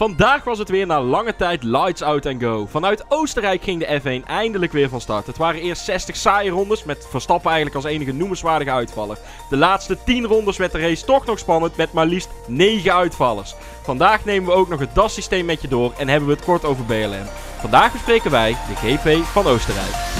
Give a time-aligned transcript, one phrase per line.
[0.00, 2.66] Vandaag was het weer na lange tijd lights out and go.
[2.66, 5.26] Vanuit Oostenrijk ging de F1 eindelijk weer van start.
[5.26, 9.18] Het waren eerst 60 saaie rondes, met Verstappen eigenlijk als enige noemenswaardige uitvaller.
[9.50, 13.54] De laatste 10 rondes werd de race toch nog spannend, met maar liefst 9 uitvallers.
[13.82, 16.64] Vandaag nemen we ook nog het DAS-systeem met je door en hebben we het kort
[16.64, 17.26] over BLM.
[17.58, 20.19] Vandaag bespreken wij de GP van Oostenrijk.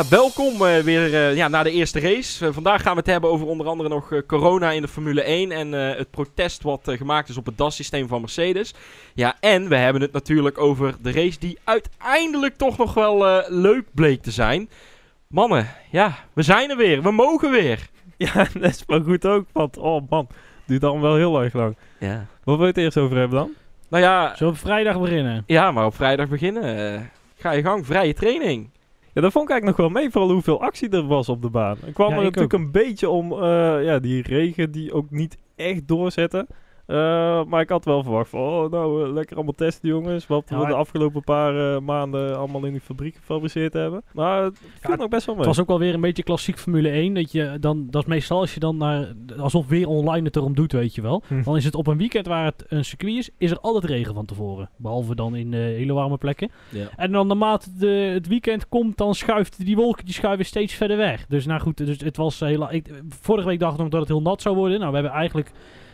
[0.00, 2.46] Ja, welkom uh, weer uh, ja, na de eerste race.
[2.46, 5.52] Uh, vandaag gaan we het hebben over onder andere nog corona in de Formule 1
[5.52, 8.74] en het protest wat gemaakt is op het DAS-systeem van Mercedes.
[9.14, 13.84] Ja, en we hebben het natuurlijk over de race die uiteindelijk toch nog wel leuk
[13.94, 14.70] bleek te zijn.
[15.26, 17.02] Mannen, ja, we zijn er weer.
[17.02, 17.88] We mogen weer.
[18.16, 20.28] Ja, dat is maar goed ook, want oh man,
[20.66, 21.76] duurt dan wel heel erg lang.
[21.98, 22.26] Ja.
[22.44, 23.50] Wat wil je het eerst over hebben dan?
[23.88, 24.36] Nou ja...
[24.36, 25.42] Zo op vrijdag beginnen?
[25.46, 27.10] Ja, maar op vrijdag beginnen.
[27.36, 28.70] ga je gang, vrije training.
[29.14, 31.50] Ja, dat vond ik eigenlijk nog wel mee, vooral hoeveel actie er was op de
[31.50, 31.76] baan.
[31.86, 33.38] Ik kwam er natuurlijk een beetje om uh,
[33.84, 36.46] ja, die regen die ook niet echt doorzette.
[36.90, 40.26] Uh, maar ik had wel verwacht van, oh nou, uh, lekker allemaal testen jongens.
[40.26, 44.02] Wat we de afgelopen paar uh, maanden allemaal in die fabriek gefabriceerd hebben.
[44.12, 45.44] Maar het viel ja, nog best wel mee.
[45.44, 47.14] Het was ook wel weer een beetje klassiek Formule 1.
[47.14, 50.54] Dat, je dan, dat is meestal als je dan naar, alsof weer online het erom
[50.54, 51.22] doet, weet je wel.
[51.26, 51.42] Hm.
[51.42, 54.14] Dan is het op een weekend waar het een circuit is, is er altijd regen
[54.14, 54.70] van tevoren.
[54.76, 56.50] Behalve dan in hele warme plekken.
[56.68, 56.88] Ja.
[56.96, 60.96] En dan naarmate de, het weekend komt, dan schuift die wolken die schuiven steeds verder
[60.96, 61.26] weg.
[61.26, 62.72] Dus nou goed, dus het was heel...
[62.72, 64.78] Ik, vorige week dacht ik nog dat het heel nat zou worden.
[64.78, 65.50] Nou, we hebben eigenlijk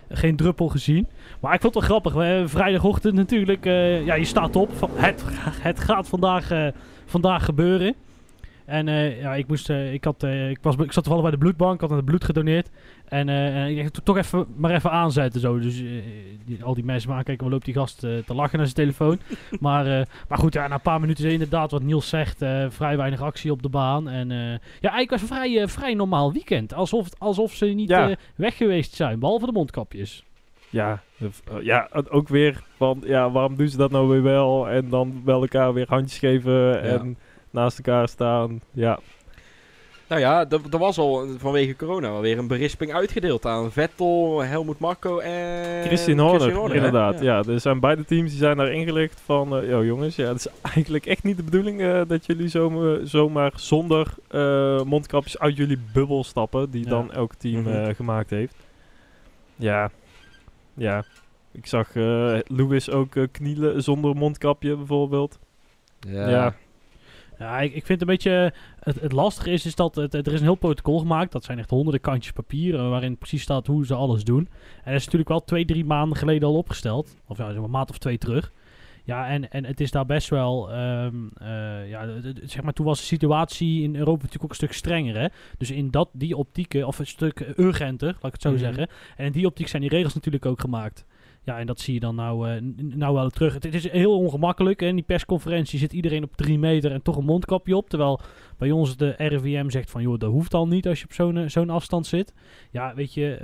[0.09, 1.07] geen druppel gezien.
[1.41, 2.51] Maar ik vond het wel grappig.
[2.51, 3.67] Vrijdagochtend natuurlijk.
[3.67, 4.91] Uh, ja, je staat op.
[4.95, 5.25] Het,
[5.61, 6.67] het gaat vandaag, uh,
[7.07, 7.95] vandaag gebeuren.
[8.67, 11.81] En uh, ja, ik, moest, ik, had, ik, was, ik zat toevallig bij de bloedbank.
[11.81, 12.71] Had het bloed gedoneerd.
[13.05, 13.29] En
[13.69, 15.41] ik dacht, toch even, maar even aanzetten.
[15.41, 15.59] Zo.
[15.59, 15.77] Dus
[16.45, 19.19] die, al die mensen maar kijken, waar loopt die gast te lachen naar zijn telefoon.
[19.61, 22.45] maar, maar goed, ja, na een paar minuten is inderdaad wat Niels zegt.
[22.69, 24.09] vrij weinig actie op de baan.
[24.09, 24.29] En
[24.81, 26.75] ja, eigenlijk was een vrij, vrij normaal weekend.
[26.75, 29.19] Alsof, alsof ze niet weg geweest zijn.
[29.19, 30.25] Behalve de mondkapjes
[30.71, 31.03] ja,
[31.61, 34.69] ja, ook weer van, ja, waarom doen ze dat nou weer wel?
[34.69, 37.19] En dan wel elkaar weer handjes geven en
[37.57, 38.61] naast elkaar staan.
[38.73, 38.99] Ja.
[40.09, 45.19] Nou ja, er was al vanwege corona alweer een berisping uitgedeeld aan Vettel, Helmut Marko
[45.19, 46.75] en Christian Horner.
[46.75, 47.43] inderdaad, ja.
[47.49, 51.07] Er zijn beide teams die zijn daar ingelicht van, uh, jongens, ja, het is eigenlijk
[51.07, 56.25] echt niet de bedoeling uh, dat jullie zomaar, zomaar zonder uh, mondkapjes uit jullie bubbel
[56.25, 58.55] stappen, die dan elk team mm gemaakt heeft.
[59.57, 59.91] Ja,
[60.75, 61.05] ja,
[61.53, 65.39] ik zag uh, Lewis ook uh, knielen zonder mondkapje bijvoorbeeld.
[66.01, 66.29] Ja.
[66.29, 66.55] Ja,
[67.39, 68.53] ja ik, ik vind een beetje...
[68.81, 71.33] Het, het lastige is, is dat het, er is een heel protocol gemaakt.
[71.33, 74.49] Dat zijn echt honderden kantjes papier uh, waarin precies staat hoe ze alles doen.
[74.85, 77.17] En dat is natuurlijk wel twee, drie maanden geleden al opgesteld.
[77.27, 78.53] Of ja, een maand of twee terug.
[79.05, 80.73] Ja, en, en het is daar best wel.
[80.73, 82.09] Um, uh, ja,
[82.43, 85.19] zeg maar, toen was de situatie in Europa natuurlijk ook een stuk strenger.
[85.19, 85.27] Hè?
[85.59, 88.59] Dus in dat, die optieken, of een stuk urgenter, laat ik het zo mhm.
[88.59, 88.89] zeggen.
[89.17, 91.05] En in die optiek zijn die regels natuurlijk ook gemaakt.
[91.47, 93.55] Ja, en dat zie je dan nou, uh, nou wel terug.
[93.55, 94.83] Het, is heel ongemakkelijk.
[94.83, 97.89] En in die persconferentie zit iedereen op drie meter en toch een mondkapje op.
[97.89, 98.21] Terwijl
[98.59, 101.37] bij ons de RIVM zegt van, joh, dat hoeft al niet als je op zo'n
[101.37, 102.35] eh, zo'n afstand zit.
[102.71, 103.39] Ja, weet je,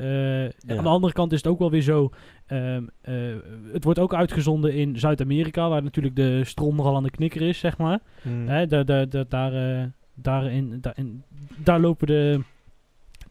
[0.67, 2.11] uh, aan de andere kant is het ook wel weer zo.
[2.49, 3.37] Um, uh,
[3.73, 7.59] het wordt ook uitgezonden in Zuid-Amerika, waar natuurlijk de stroom nogal aan de knikker is,
[7.59, 8.01] zeg maar.
[8.23, 8.49] Hmm.
[8.49, 11.23] Hè, daar, daar, daar, daarin, daarin,
[11.57, 12.41] daar lopen de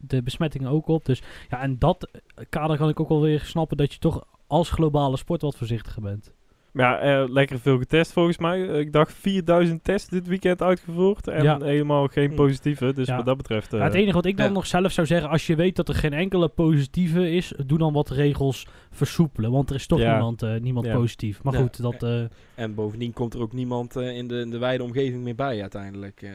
[0.00, 1.04] de besmettingen ook op.
[1.04, 2.10] Dus ja, en dat
[2.48, 6.02] kader kan ik ook wel weer snappen dat je toch als globale sport wat voorzichtiger
[6.02, 6.32] bent.
[6.72, 8.60] Ja, eh, lekker veel getest volgens mij.
[8.60, 11.28] Ik dacht 4000 tests dit weekend uitgevoerd.
[11.28, 12.34] En helemaal geen hm.
[12.34, 12.92] positieve.
[12.92, 13.70] Dus wat dat betreft...
[13.70, 15.30] het enige wat ik dan nog zelf zou zeggen...
[15.30, 17.52] als je weet dat er geen enkele positieve is...
[17.66, 19.50] doe dan wat regels versoepelen.
[19.50, 21.42] Want er is toch niemand, uh, niemand positief.
[21.42, 22.02] Maar goed, dat...
[22.02, 22.24] Uh,
[22.54, 26.30] en bovendien komt er ook niemand in, de, in de wijde omgeving meer bij uiteindelijk.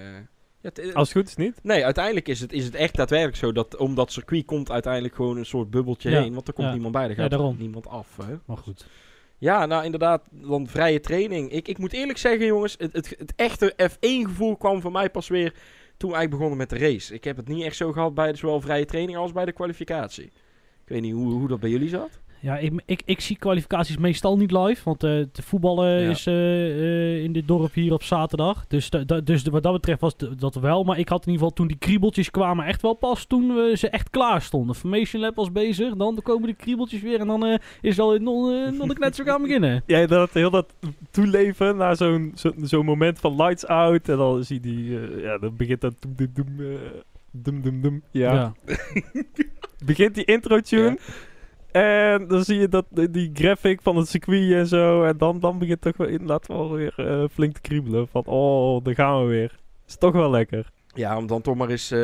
[0.61, 1.59] Ja, Als het goed is niet?
[1.63, 5.15] Nee, uiteindelijk is het, is het echt daadwerkelijk zo dat om dat circuit komt uiteindelijk
[5.15, 6.33] gewoon een soort bubbeltje heen.
[6.33, 8.17] Want er komt niemand bij, er gaat niemand af.
[8.25, 8.35] Hè?
[8.45, 8.85] Maar goed.
[9.37, 11.51] Ja, nou inderdaad, dan vrije training.
[11.51, 15.27] Ik, ik moet eerlijk zeggen, jongens, het, het, het echte F1-gevoel kwam voor mij pas
[15.27, 15.53] weer
[15.97, 17.13] toen ik begonnen met de race.
[17.13, 20.25] Ik heb het niet echt zo gehad bij zowel vrije training als bij de kwalificatie.
[20.25, 22.19] Ik weet niet hoe, hoe dat bij jullie zat.
[22.39, 24.81] Ja, ik, ik, ik zie kwalificaties meestal niet live.
[24.83, 26.09] Want eh de voetballen Ja.
[26.09, 26.33] is eh,
[26.69, 28.67] eh, in dit dorp hier op zaterdag.
[28.67, 30.83] Dus, da- da- dus wat dat betreft was dat wel.
[30.83, 33.73] Maar ik had in ieder geval toen die kriebeltjes kwamen echt wel pas toen we
[33.77, 34.75] ze echt klaar stonden.
[34.75, 35.95] Formation Lab was bezig.
[35.95, 37.19] Dan komen de kriebeltjes weer.
[37.19, 39.83] En dan eh, is al nog, nog de knetser gaan beginnen.
[39.85, 40.73] Ja, dat heel dat
[41.11, 44.09] toeleven naar zo'n zo, zo'n moment van lights out.
[44.09, 46.77] En dan zie je die, ja, dan begint dat doem, doem, doem, eh,
[47.31, 48.01] doem, doem, doem.
[48.11, 48.33] Ja.
[48.33, 48.53] Ja.
[49.85, 50.97] Begint die intro tune.
[51.71, 55.03] En dan zie je dat die graphic van het circuit en zo.
[55.03, 58.07] En dan, dan begint toch wel inderdaad wel weer eh, flink te kriebelen.
[58.07, 59.55] Van, oh, daar gaan we weer.
[59.87, 60.69] Is toch wel lekker.
[60.93, 61.99] Ja, om dan toch maar eens eh,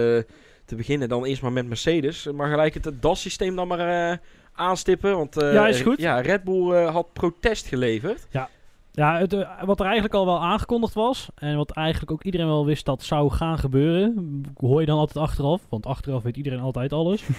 [0.65, 1.09] te beginnen.
[1.09, 2.27] Dan eerst maar met Mercedes.
[2.35, 4.17] Maar gelijk het DAS-systeem dan maar eh,
[4.53, 5.15] aanstippen.
[5.17, 5.99] Want Ja, is goed.
[5.99, 8.27] Ja, Red Bull had protest geleverd.
[8.29, 8.49] Ja,
[8.93, 12.65] het, eh, wat er eigenlijk al wel aangekondigd was, en wat eigenlijk ook iedereen wel
[12.65, 16.93] wist dat zou gaan gebeuren, hoor je dan altijd achteraf, want achteraf weet iedereen altijd
[16.93, 17.23] alles.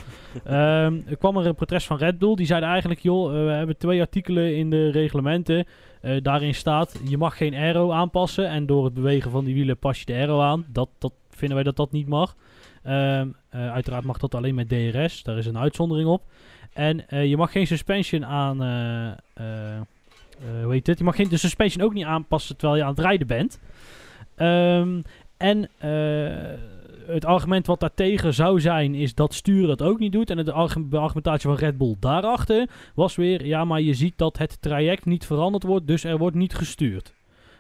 [0.44, 3.50] Ehm, er kwam er een protest van Red Bull, die zeiden eigenlijk, joh, eh, we
[3.50, 5.66] hebben twee artikelen in de reglementen,
[6.04, 9.78] Eh, daarin staat, je mag geen aero aanpassen en door het bewegen van die wielen
[9.78, 10.64] pas je de aero aan.
[10.68, 12.36] Dat, dat vinden wij dat dat niet mag.
[12.82, 16.22] Ehm, eh, uiteraard mag dat alleen met DRS, daar is een uitzondering op.
[16.72, 18.58] En je mag geen suspension aan...
[20.38, 20.98] eh, hoe heet?
[20.98, 23.60] Je mag geen, de suspension ook niet aanpassen terwijl je aan het rijden bent.
[24.34, 25.00] Ehm,
[25.36, 30.31] en eh, het argument wat daartegen zou zijn, is dat sturen dat ook niet doet.
[30.31, 34.19] En de argu- de argumentatie van Red Bull daarachter was weer: ja, maar je ziet
[34.19, 37.14] dat het traject niet veranderd wordt, dus er wordt niet gestuurd.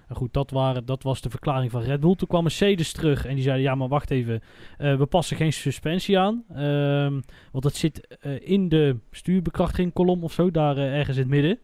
[0.08, 2.14] En goed, dat, waren, dat was de verklaring van Red Bull.
[2.14, 4.42] Toen kwam Mercedes terug en die zeiden: ja, maar wacht even,
[4.78, 6.44] eh, we passen geen suspensie aan.
[6.54, 7.20] Ehm,
[7.52, 11.58] want dat zit in de stuurbekrachtiging kolom of zo, daar ergens in het midden.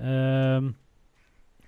[0.00, 0.68] Ehm,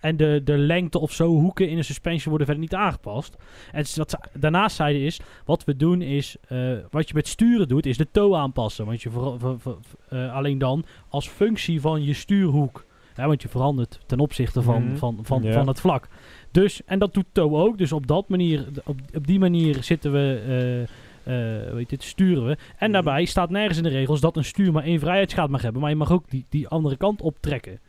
[0.01, 3.37] en de, de lengte of zo, hoeken in een suspension worden verder niet aangepast.
[3.73, 7.69] En wat ze daarnaast zeiden is, wat we doen is, eh, wat je met sturen
[7.69, 8.87] doet, is de toe aanpassen.
[8.87, 9.77] Want je ver- ver- ver-
[10.09, 12.85] eh, alleen dan als functie van je stuurhoek.
[13.17, 14.97] Ja, want je verandert ten opzichte van, Mhm.
[14.97, 15.53] van, van, Ja.
[15.53, 16.09] van het vlak.
[16.51, 17.79] Dus, en dat doet toe ook.
[17.79, 20.83] Dus op, dat manier, op, op die manier zitten we, eh,
[21.67, 22.51] eh, weet je, het, sturen we.
[22.51, 22.93] En Mhm.
[22.93, 25.81] daarbij staat nergens in de regels dat een stuur maar één vrijheidsgraad mag hebben.
[25.81, 27.81] Maar je mag ook die, die andere kant optrekken.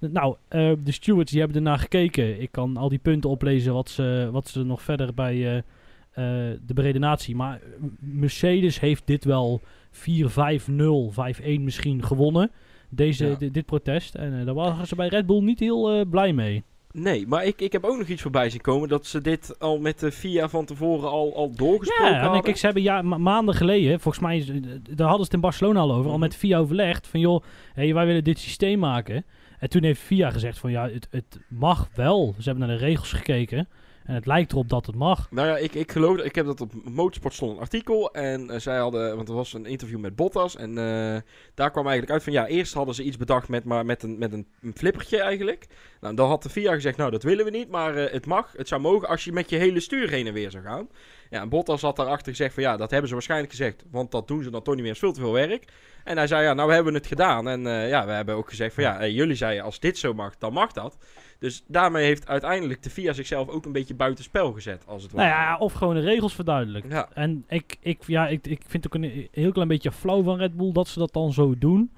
[0.00, 2.40] Nou, eh, de stewards die hebben ernaar gekeken.
[2.40, 6.58] Ik kan al die punten oplezen wat ze, wat ze nog verder bij eh, eh,
[6.66, 7.36] de beredenatie.
[7.36, 7.60] Maar
[7.98, 9.60] Mercedes heeft dit wel
[9.90, 12.50] 4-5-0, 5-1 misschien gewonnen.
[12.88, 13.34] Deze, Ja.
[13.34, 14.14] di- dit protest.
[14.14, 16.62] En daar waren ze bij Red Bull niet heel blij mee.
[16.92, 18.88] Nee, maar ik, ik heb ook nog iets voorbij zien komen.
[18.88, 22.42] Dat ze dit al met de FIA van tevoren al, al doorgesproken Ja, en hadden.
[22.42, 24.44] kijk, ze hebben ja, ma- maanden geleden, volgens mij,
[24.90, 26.20] daar hadden ze het in Barcelona al over, al Mhm.
[26.20, 27.42] met FIA overlegd van joh,
[27.74, 29.24] hey, wij willen dit systeem maken.
[29.60, 32.34] En toen heeft FIA gezegd van ja, het, het mag wel.
[32.38, 33.68] Ze hebben naar de regels gekeken
[34.04, 35.30] en het lijkt erop dat het mag.
[35.30, 38.60] Nou ja, ik, ik geloof, ik heb dat op Motorsport stond een artikel en eh,
[38.60, 41.20] zij hadden, want er was een interview met Bottas en eh,
[41.54, 44.18] daar kwam eigenlijk uit van ja, eerst hadden ze iets bedacht met, maar met, een,
[44.18, 45.66] met een, een flippertje eigenlijk.
[46.00, 48.52] Nou, dan had de FIA gezegd, nou dat willen we niet, maar eh, het mag,
[48.56, 50.88] het zou mogen als je met je hele stuur heen en weer zou gaan.
[51.30, 54.28] Ja, en Bottas had daarachter gezegd van ja, dat hebben ze waarschijnlijk gezegd, want dat
[54.28, 55.64] doen ze dan toch niet meer, is veel te veel werk.
[56.04, 58.74] En hij zei ja, nou we hebben het gedaan en ja, we hebben ook gezegd
[58.74, 60.98] van ja, jullie zeiden als dit zo mag, dan mag dat.
[61.40, 65.28] Dus daarmee heeft uiteindelijk de FIA zichzelf ook een beetje buitenspel gezet, als het Nou
[65.28, 65.40] ware.
[65.40, 66.90] ja, of gewoon de regels verduidelijkt.
[66.92, 67.08] Ja.
[67.14, 70.36] En ik, ik, ja, ik, ik vind het ook een heel klein beetje flauw van
[70.38, 71.90] Red Bull dat ze dat dan zo doen.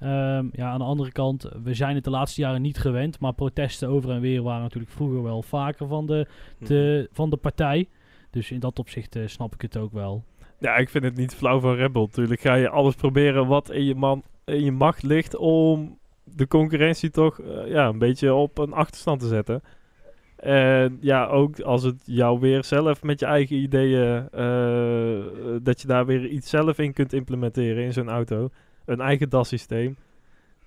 [0.00, 3.20] Ehm, ja, aan de andere kant, we zijn het de laatste jaren niet gewend.
[3.20, 6.26] Maar protesten over en weer waren natuurlijk vroeger wel vaker van de,
[6.58, 6.68] Mhm.
[6.68, 7.88] de, van de partij.
[8.30, 10.24] Dus in dat opzicht eh, snap ik het ook wel.
[10.58, 12.02] Ja, ik vind het niet flauw van Red Bull.
[12.02, 16.46] Natuurlijk ga je alles proberen wat in je, man, in je macht ligt om de
[16.46, 19.62] concurrentie toch eh, ja, een beetje op een achterstand te zetten.
[20.36, 25.22] En ja, ook als het jou weer zelf met je eigen ideeën, eh,
[25.62, 28.50] dat je daar weer iets zelf in kunt implementeren in zo'n auto.
[28.84, 29.96] Een eigen DAS-systeem.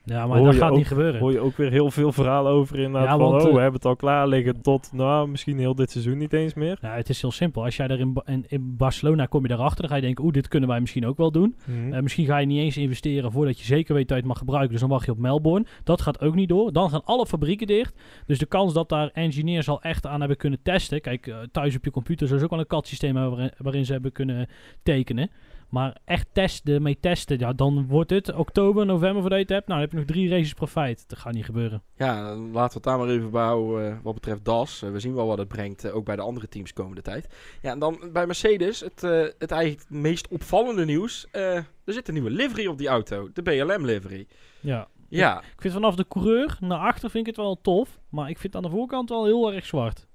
[0.10, 1.20] Ja, maar Hoor dat gaat ook- niet gebeuren.
[1.20, 3.60] Hoor je ook weer heel veel verhalen over inderdaad Ja, van, want, oh, eh, we
[3.62, 6.78] hebben het al klaar liggen tot, nou, misschien heel dit seizoen niet eens meer.
[6.82, 7.64] Nou, het is heel simpel.
[7.64, 10.34] Als jij er in, in, in Barcelona kom je daarachter, dan ga je denken, oeh,
[10.34, 11.56] dit kunnen wij misschien ook wel doen.
[11.92, 14.38] Eh, misschien ga je niet eens investeren voordat je zeker weet dat je het mag
[14.38, 14.72] gebruiken.
[14.72, 15.66] Dus dan wacht je op Melbourne.
[15.84, 16.72] Dat gaat ook niet door.
[16.72, 17.96] Dan gaan alle fabrieken dicht.
[18.26, 21.02] Dus de kans dat daar engineers al echt aan hebben kunnen testen.
[21.02, 23.92] Kijk, eh, thuis op je computer ze ook wel een CAD-systeem hebben waarin, waarin ze
[23.92, 24.48] hebben kunnen
[24.84, 25.30] tekenen.
[25.70, 29.68] Maar echt testen, mee testen, ja, dan wordt het oktober, november voordat je het hebt.
[29.68, 31.04] Nou, dan heb je nog drie races profijt.
[31.10, 31.84] Dat gaat niet gebeuren.
[31.98, 34.82] Ja, dan laten we het daar maar even bij houden eh, wat betreft DAS.
[34.82, 37.28] Eh, we zien wel wat het brengt, eh, ook bij de andere teams komende tijd.
[37.62, 39.02] Ja, en dan bij Mercedes, het,
[39.38, 41.28] het eigenlijk meest opvallende nieuws.
[41.32, 44.28] er zit een nieuwe livery op die auto, de BLM-livery.
[44.60, 44.88] Ja.
[45.10, 48.00] Ja, Ik vind vanaf de coureur naar achter vind ik het wel tof.
[48.10, 50.08] Maar ik vind aan de voorkant wel heel erg zwart.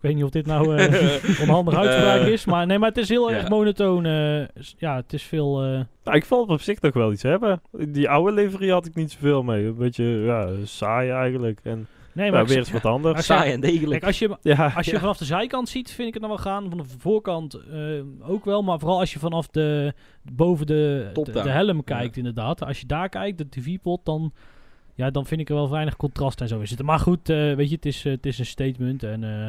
[0.00, 2.28] Ik weet niet of dit nou eh onhandig uitspraak Eh.
[2.28, 2.44] is.
[2.44, 3.36] Maar nee, maar het is heel Ja.
[3.36, 4.06] erg monotoon.
[4.06, 4.40] eh,
[4.78, 5.62] ja, het is veel...
[5.62, 7.60] eh, Nou, ik vond het op zich toch wel iets hebben.
[7.72, 9.64] Die oude livery had ik niet zoveel mee.
[9.66, 11.60] Een beetje ja, saai eigenlijk.
[11.62, 13.26] En nee, maar weer eens wat anders.
[13.26, 13.90] Saai en degelijk.
[13.90, 14.98] Kijk, als je, Ja, als je ja.
[14.98, 16.68] vanaf de zijkant ziet, vind ik het dan wel gaan.
[16.68, 18.62] Van de voorkant eh, ook wel.
[18.62, 19.92] Maar vooral als je vanaf de...
[20.32, 22.64] boven de, de, de helm kijkt, inderdaad.
[22.64, 24.32] Als je daar kijkt, de tv-pot, dan...
[24.94, 26.86] Ja, dan vind ik er wel weinig contrast en zo in zitten.
[26.86, 29.02] Maar goed, eh, weet je, het is, het is een statement.
[29.02, 29.48] En, eh,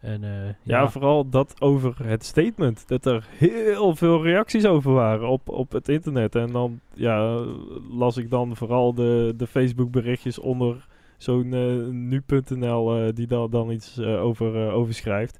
[0.00, 2.88] en eh, Ja, vooral dat over het statement.
[2.88, 6.34] Dat er heel veel reacties over waren op, op het internet.
[6.34, 7.44] En dan ja,
[7.90, 13.50] las ik dan vooral de, de Facebook berichtjes onder zo'n eh, nu.nl eh, die daar
[13.50, 15.38] dan iets over, over schrijft.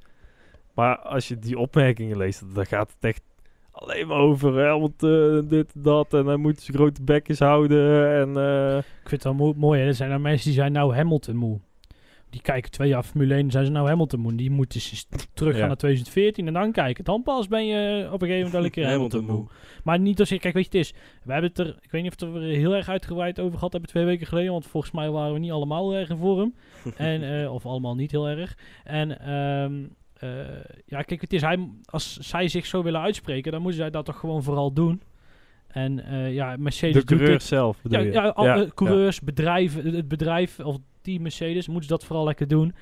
[0.75, 3.23] Maar als je die opmerkingen leest, dan gaat het echt
[3.71, 5.01] alleen maar over hè, want,
[5.51, 6.15] dit, dat.
[6.15, 8.11] En dan moeten ze grote bekjes houden.
[8.13, 8.29] En
[8.77, 9.81] Ik vind het wel mo- mooi.
[9.81, 9.87] Hè?
[9.87, 11.59] Er zijn er mensen die zijn nou Hamilton moe.
[12.31, 14.35] Die kijken twee jaar Formule 1 zijn ze nou Hamilton moe.
[14.35, 15.67] Die moeten dus terug gaan Ja.
[15.67, 17.05] naar 2014 en dan kijken.
[17.05, 19.47] Dan pas ben je op een gegeven moment wel een keer Hamilton moe.
[19.85, 20.95] Maar niet als je, kijk, weet je, het is.
[21.25, 23.55] We hebben het er, ik weet niet of we het er heel erg uitgebreid over
[23.59, 24.53] gehad hebben twee weken geleden.
[24.53, 26.55] Want volgens mij waren we niet allemaal heel erg in vorm.
[26.97, 28.57] en, eh, of allemaal niet heel erg.
[28.85, 29.85] En, ehm,
[30.15, 30.31] eh,
[30.87, 34.05] ja, kijk, het is, hij, als zij zich zo willen uitspreken, dan moeten zij dat
[34.05, 35.03] toch gewoon vooral doen.
[35.69, 38.13] En eh, ja, Mercedes de doet dit coureur zelf ja, bedoel je?
[38.13, 38.67] ja, al, Ja, ja.
[38.75, 42.75] coureurs, bedrijven, het bedrijf of team Mercedes moeten ze dat vooral lekker doen.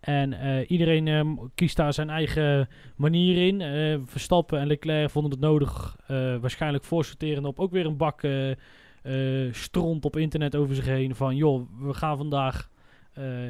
[0.00, 3.60] En eh, iedereen ehm, kiest daar zijn eigen manier in.
[3.60, 8.22] Eh, Verstappen en Leclerc vonden het nodig, eh, waarschijnlijk voorsorterend op ook weer een bak
[9.50, 11.14] stront op internet over zich heen.
[11.14, 12.70] Van joh, we gaan vandaag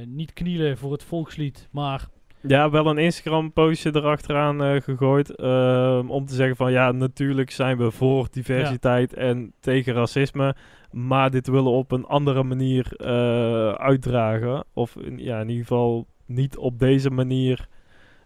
[0.06, 2.08] niet knielen voor het volkslied, maar
[2.40, 5.34] Ja, wel een Instagram-postje erachteraan gegooid.
[5.36, 10.54] ehm, om te zeggen van ja, natuurlijk zijn we voor diversiteit en tegen racisme.
[10.96, 14.64] Maar dit willen we op een andere manier eh, uitdragen.
[14.72, 17.68] Of in, ja, in ieder geval niet op deze manier.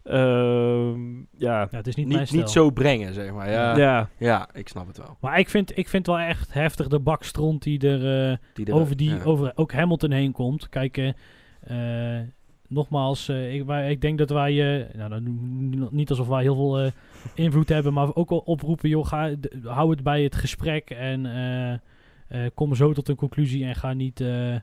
[0.03, 2.43] ehm, ja, ja, het is niet, mijn Niet, stijl.
[2.43, 3.50] niet zo brengen, zeg maar.
[3.50, 4.09] Ja, ja.
[4.19, 4.49] ja.
[4.53, 5.17] ik snap het wel.
[5.21, 8.31] Maar ik vind, ik vind wel echt heftig de bak stront die er...
[8.31, 9.23] eh, Die er- over, die, ja.
[9.23, 10.69] over ook Hamilton heen komt.
[10.69, 10.97] Kijk,
[11.61, 12.19] eh,
[12.69, 15.23] nogmaals, eh, ik, wij, ik denk dat wij, eh, nou,
[15.91, 16.91] niet alsof wij heel veel eh,
[17.35, 19.31] invloed hebben, maar ook wel oproepen, joh, ga,
[19.65, 21.27] hou het bij het gesprek en
[22.55, 24.55] kom zo tot een conclusie en ga niet, eh,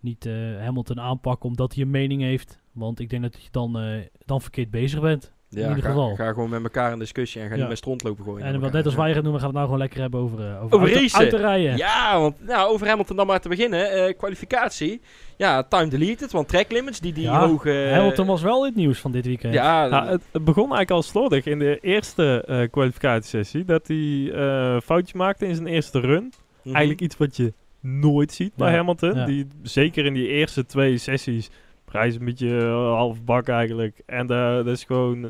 [0.00, 2.58] niet eh, Hamilton aanpakken omdat hij een mening heeft.
[2.72, 3.84] Want ik denk dat je dan, eh,
[4.24, 5.32] dan verkeerd bezig bent.
[5.52, 6.14] Ja, in ieder ga, geval.
[6.14, 7.60] ga gewoon met elkaar in discussie en ga Ja.
[7.60, 8.46] niet met stront lopen gooien.
[8.46, 10.38] en wat net als wij gaan doen, we gaan het nou gewoon lekker hebben over,
[10.40, 11.20] eh, over, Over auto- racen.
[11.20, 11.76] autorijden.
[11.76, 13.90] Ja, want nou, over Hamilton dan maar te beginnen.
[13.90, 15.00] Eh, kwalificatie.
[15.36, 17.90] Ja, time deleted, want track limits, die, die Ja, hoge...
[17.92, 19.54] Hamilton was wel het nieuws van dit weekend.
[19.54, 23.64] Ja, Nou, het, het begon eigenlijk al slordig in de eerste eh kwalificatiesessie.
[23.64, 26.32] Dat hij eh foutjes maakte in zijn eerste run.
[26.62, 26.74] Mhm.
[26.74, 29.14] Eigenlijk iets wat je nooit ziet bij Ja, Hamilton.
[29.14, 29.24] ja.
[29.26, 31.50] Die, zeker in die eerste twee sessies.
[31.84, 34.02] Prijs een beetje eh, half bak eigenlijk.
[34.06, 35.22] En daar dat is gewoon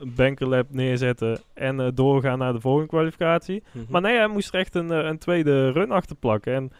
[0.00, 3.62] een bankerlap neerzetten en eh, doorgaan naar de volgende kwalificatie.
[3.72, 3.84] Mhm.
[3.88, 6.54] Maar nee, hij moest er echt een, eh, een tweede run achter plakken.
[6.54, 6.70] En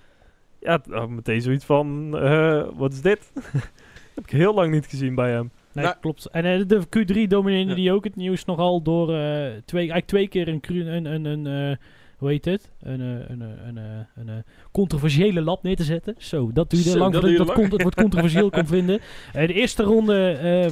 [0.61, 3.33] ja, meteen zoiets van, eh, wat is dit?
[4.15, 5.51] heb ik heel lang niet gezien bij hem.
[5.73, 6.27] Nee, Nou- klopt.
[6.27, 7.75] En eh, de Q3 domineerde Ja.
[7.77, 9.17] die ook het nieuws nogal door eh,
[9.65, 11.77] twee, eigenlijk twee keer een, een, een, een eh,
[12.17, 12.71] hoe heet het?
[12.81, 16.15] Een, eh, een, eh, een, eh, een, controversiële lab neer te zetten.
[16.19, 19.01] Zo, dat duurde Zo, lang dat voordat dat con- het woord controversieel kon vinden.
[19.33, 20.71] De eerste ronde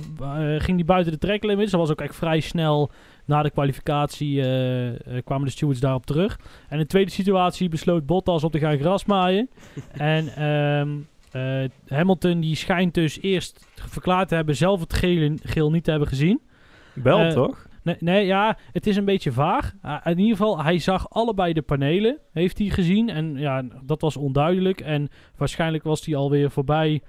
[0.59, 1.71] ging die buiten de track limits.
[1.71, 2.91] Dat was ook echt vrij snel
[3.25, 4.41] na de kwalificatie
[5.25, 6.39] kwamen de stewards daarop terug.
[6.69, 9.49] En in de tweede situatie besloot Bottas op te gaan grasmaaien.
[9.93, 10.89] en ehm,
[11.35, 14.95] eh, Hamilton die schijnt dus eerst verklaard te hebben zelf het
[15.43, 16.41] geel niet te hebben gezien.
[16.93, 17.67] Wel toch?
[17.85, 19.73] Nee, nee, ja, het is een beetje vaag.
[19.83, 23.09] Ah, in ieder geval, hij zag allebei de panelen, heeft hij gezien.
[23.09, 24.81] En ja, dat was onduidelijk.
[24.81, 27.03] En waarschijnlijk was hij alweer voorbij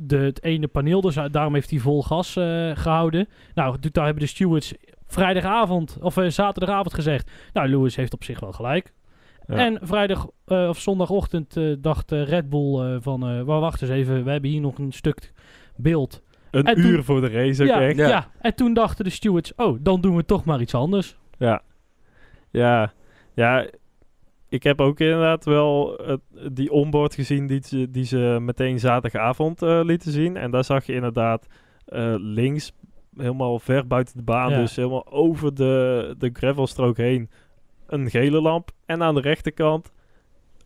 [0.00, 1.00] de, het ene paneel.
[1.00, 3.28] Dus hij- daarom heeft hij vol gas eh, gehouden.
[3.54, 4.74] Nou, daar hebben de stewards
[5.06, 7.30] vrijdagavond of eh, zaterdagavond gezegd.
[7.52, 8.92] Nou, Lewis heeft op zich wel gelijk.
[9.46, 9.54] Ja.
[9.56, 13.28] En vrijdag eh, of zondagochtend eh, dacht eh, Red Bull eh, van...
[13.28, 15.32] eh, "Wa- wacht eens even, we hebben hier nog een stuk
[15.76, 16.22] beeld.
[16.52, 17.96] Een en uur toen- voor de race ook ja, echt.
[17.96, 18.08] ja.
[18.08, 18.30] Ja.
[18.40, 19.54] en toen dachten de stewards...
[19.56, 21.16] Oh, dan doen we toch maar iets anders.
[21.38, 21.62] Ja.
[22.50, 22.92] Ja.
[23.34, 23.66] Ja.
[24.48, 26.00] Ik heb ook inderdaad wel
[26.52, 30.36] die onboard gezien die ze, die ze meteen zaterdagavond eh, lieten zien.
[30.36, 31.46] En daar zag je inderdaad
[31.84, 32.72] eh, links,
[33.16, 34.58] helemaal ver buiten de baan, Ja.
[34.60, 37.30] dus helemaal over de, de gravelstrook heen,
[37.86, 38.70] een gele lamp.
[38.86, 39.92] En aan de rechterkant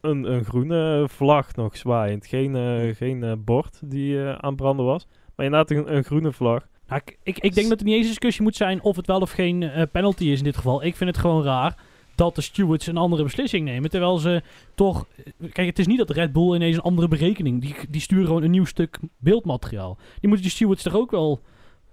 [0.01, 2.27] een, een groene vlag nog zwaaiend.
[2.27, 6.67] Geen, eh, geen bord die aan branden was, maar inderdaad een, groene vlag.
[6.89, 9.07] Nou, ik, ik, ik denk dat er niet eens een discussie moet zijn of het
[9.07, 10.85] wel of geen eh, penalty is in dit geval.
[10.85, 11.77] Ik vind het gewoon raar
[12.15, 13.91] dat de stewards een andere beslissing nemen.
[13.91, 14.43] Terwijl ze
[14.75, 15.07] toch...
[15.53, 17.61] Kijk, het is niet dat Red Bull ineens een andere berekening...
[17.61, 19.97] Die, die sturen gewoon een nieuw stuk beeldmateriaal.
[19.97, 21.41] Die moeten die stewards toch ook wel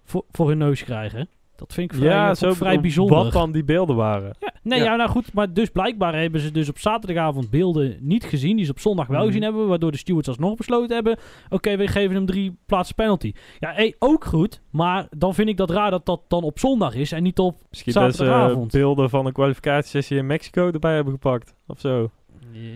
[0.04, 1.28] voor, voor hun neus krijgen.
[1.56, 3.16] Dat vind ik vrij, Ja, zo vrij bijzonder.
[3.18, 4.36] Wat dan die beelden waren.
[4.40, 4.86] Ja, nee, Ja.
[4.86, 4.96] ja.
[4.96, 8.72] nou goed, maar dus blijkbaar hebben ze dus op zaterdagavond beelden niet gezien, die ze
[8.72, 9.28] op zondag wel Mhm.
[9.28, 11.18] gezien hebben, waardoor de stewards alsnog besloten hebben,
[11.50, 13.34] oké, we geven hem drie plaatsen penalty.
[13.60, 16.96] Ja, hey, ook goed, maar dan vind ik dat raar dat dat dan op zondag
[16.96, 17.56] is en niet op...
[17.70, 18.72] Misschien dat ze eh, Zaterdagavond.
[18.72, 21.54] beelden van een kwalificatiesessie in Mexico erbij hebben gepakt.
[21.68, 22.10] Of zo.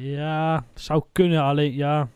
[0.02, 2.08] Ja, zou kunnen, alleen, ja...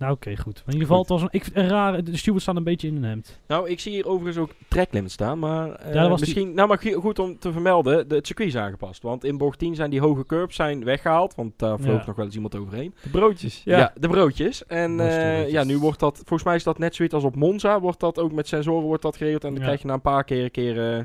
[0.00, 0.54] Nou, oké, goed.
[0.54, 2.02] Maar in ieder geval, het was een, ik, een rare...
[2.02, 3.40] De stewards staan een beetje in een hemd.
[3.46, 6.54] Nou, ik zie hier overigens ook tracklimit staan, maar eh, Ja, dat was die- misschien,
[6.54, 9.02] nou maar go- goed om te vermelden, de, het circuit is aangepast.
[9.02, 12.06] Want in bocht 10 zijn die hoge curbs zijn weggehaald, want daar vloog Ja.
[12.06, 12.94] nog wel eens iemand overheen.
[13.02, 13.62] De broodjes.
[13.64, 13.92] Ja, Ja.
[14.00, 14.66] de broodjes.
[14.66, 15.50] En eh, broodjes.
[15.52, 18.18] ja, nu wordt dat, volgens mij is dat net zoiets als op Monza, wordt dat
[18.18, 19.44] ook met sensoren wordt dat geregeld.
[19.44, 19.64] En dan Ja.
[19.64, 21.04] krijg je na een paar keer een keer, eh,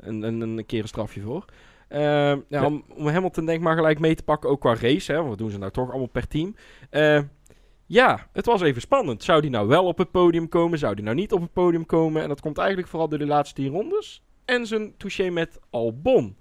[0.00, 1.44] een, een, een keer een strafje voor.
[1.88, 2.64] Eh, ja, Ja.
[2.66, 5.28] Om, om Hamilton denk ik maar gelijk mee te pakken, ook qua race, hè, want
[5.28, 6.54] wat doen ze nou toch allemaal per team.
[6.90, 7.20] Eh,
[7.92, 9.22] ja, het was even spannend.
[9.22, 10.78] Zou die nou wel op het podium komen?
[10.78, 12.22] Zou die nou niet op het podium komen?
[12.22, 14.22] En dat komt eigenlijk vooral door de laatste tien rondes.
[14.44, 16.36] En zijn touché met Albon.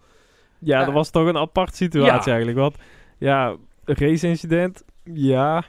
[0.60, 0.86] Ja, Ja.
[0.86, 2.36] dat was toch een aparte situatie Ja.
[2.36, 2.58] eigenlijk.
[2.58, 2.76] Want
[3.18, 5.64] ja, een race-incident, ja,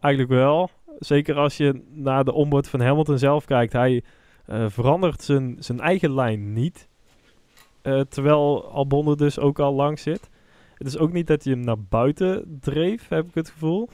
[0.00, 0.70] eigenlijk wel.
[0.98, 3.72] Zeker als je naar de onboard van Hamilton zelf kijkt.
[3.72, 4.02] Hij
[4.46, 6.88] eh, verandert zijn, zijn eigen lijn niet.
[7.82, 10.30] Eh, terwijl Albon er dus ook al langs zit.
[10.74, 13.88] Het is ook niet dat hij hem naar buiten dreef, heb ik het gevoel.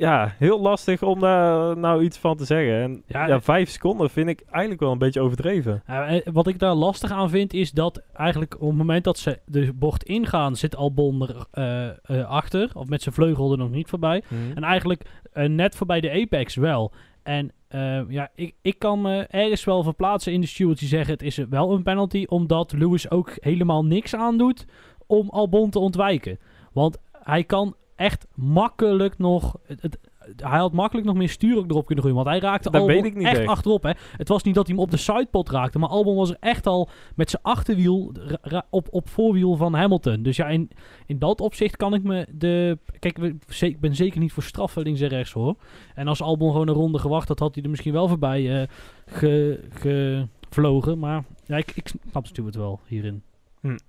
[0.00, 2.82] Eh, Ja, heel lastig om daar nou iets van te zeggen.
[2.82, 5.82] En Ja, ja, eh, vijf seconden vind ik eigenlijk wel een beetje overdreven.
[5.86, 9.18] Ja, eh, wat ik daar lastig aan vind, is dat eigenlijk op het moment dat
[9.18, 11.88] ze de bocht ingaan, zit Albon er eh,
[12.18, 12.70] eh, achter.
[12.74, 14.22] Of met zijn vleugel er nog niet voorbij.
[14.54, 15.02] En eigenlijk
[15.32, 16.92] eh, net voorbij de apex wel.
[17.22, 21.12] En eh, ja, ik, ik kan me ergens wel verplaatsen in de stewards die zeggen
[21.12, 22.24] het is wel een penalty.
[22.28, 24.66] Omdat Lewis ook helemaal niks aandoet
[25.06, 26.38] om Albon te ontwijken.
[26.72, 29.56] Want hij kan echt makkelijk nog...
[29.66, 29.98] Het, het-
[30.36, 32.24] hij had makkelijk nog meer stuur ook erop kunnen groeien.
[32.24, 33.48] Want hij raakte Dat Albon weet ik niet echt echt.
[33.48, 33.82] achterop.
[33.82, 33.90] Hè.
[34.16, 35.78] Het was niet dat hij hem op de sidepot raakte.
[35.78, 38.12] Maar Albon was er echt al met zijn achterwiel
[38.70, 40.22] op, op voorwiel van Hamilton.
[40.22, 40.70] Dus ja, in,
[41.06, 42.78] in dat opzicht kan ik me de...
[42.98, 43.18] Kijk,
[43.60, 45.54] ik ben zeker niet voor straffen links en rechts hoor.
[45.94, 48.68] En als Albon gewoon een ronde gewacht had, had hij er misschien wel voorbij eh,
[49.06, 49.60] ge,
[50.48, 50.98] gevlogen.
[50.98, 53.22] Maar ja, ik, ik snap Stuart wel hierin.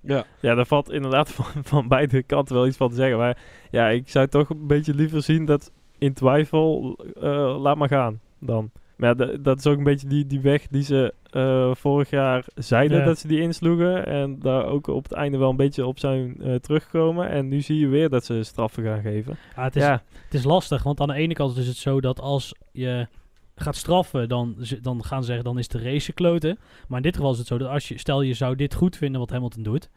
[0.02, 0.24] Ja.
[0.40, 3.18] Ja, daar valt inderdaad van, van beide kanten wel iets van te zeggen.
[3.18, 3.38] Maar
[3.72, 8.20] ja, ik zou toch een beetje liever zien dat in twijfel eh, laat maar gaan
[8.40, 8.72] dan.
[8.96, 12.46] Maar ja, dat is ook een beetje die, die weg die ze eh, vorig jaar
[12.56, 13.06] zeiden Ja.
[13.06, 14.06] dat ze die insloegen.
[14.06, 17.30] En daar ook op het einde wel een beetje op zijn eh, teruggekomen.
[17.30, 19.38] En nu zie je weer dat ze straffen gaan geven.
[19.56, 22.02] Ja, het, is, ja, het is lastig, want aan de ene kant is het zo
[22.02, 23.08] dat als je
[23.62, 26.60] gaat straffen, dan, dan gaan ze zeggen dan is de race kloten.
[26.88, 28.98] Maar in dit geval is het zo dat als je, stel je zou dit goed
[28.98, 29.90] vinden wat Hamilton doet.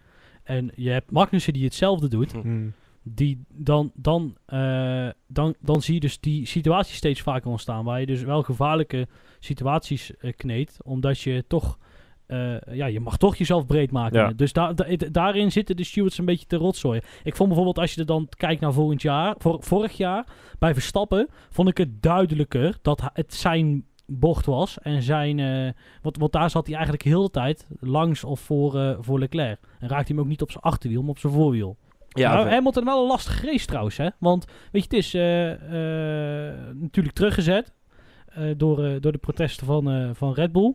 [0.42, 2.32] En je hebt Magnussen die hetzelfde doet.
[2.32, 2.68] Hm.
[3.02, 7.84] die dan, dan, eh, dan, dan zie je dus die situatie steeds vaker ontstaan.
[7.84, 10.78] Waar je dus wel gevaarlijke situaties eh, kneedt.
[10.82, 11.78] Omdat je toch,
[12.26, 14.18] eh, ja, je mag toch jezelf breed maken.
[14.18, 14.32] Ja.
[14.32, 17.02] Dus daar da- da- daarin zitten de stewards een beetje te rotzooien.
[17.22, 20.26] Ik vond bijvoorbeeld, als je er dan kijkt naar volgend jaar, vor, vorig jaar,
[20.58, 24.78] bij Verstappen, vond ik het duidelijker dat het zijn bocht was.
[24.78, 28.78] En zijn, eh, want, want daar zat hij eigenlijk heel de tijd langs of voor,
[28.78, 29.58] eh, voor Leclerc.
[29.78, 31.76] En raakte hij hem ook niet op zijn achterwiel, maar op zijn voorwiel.
[32.08, 34.08] Ja, nou, Hamilton wel een lastige race trouwens, hè?
[34.18, 35.12] Want weet je, het is
[36.80, 37.72] natuurlijk teruggezet
[38.56, 40.74] door, door de protesten van, van Red Bull.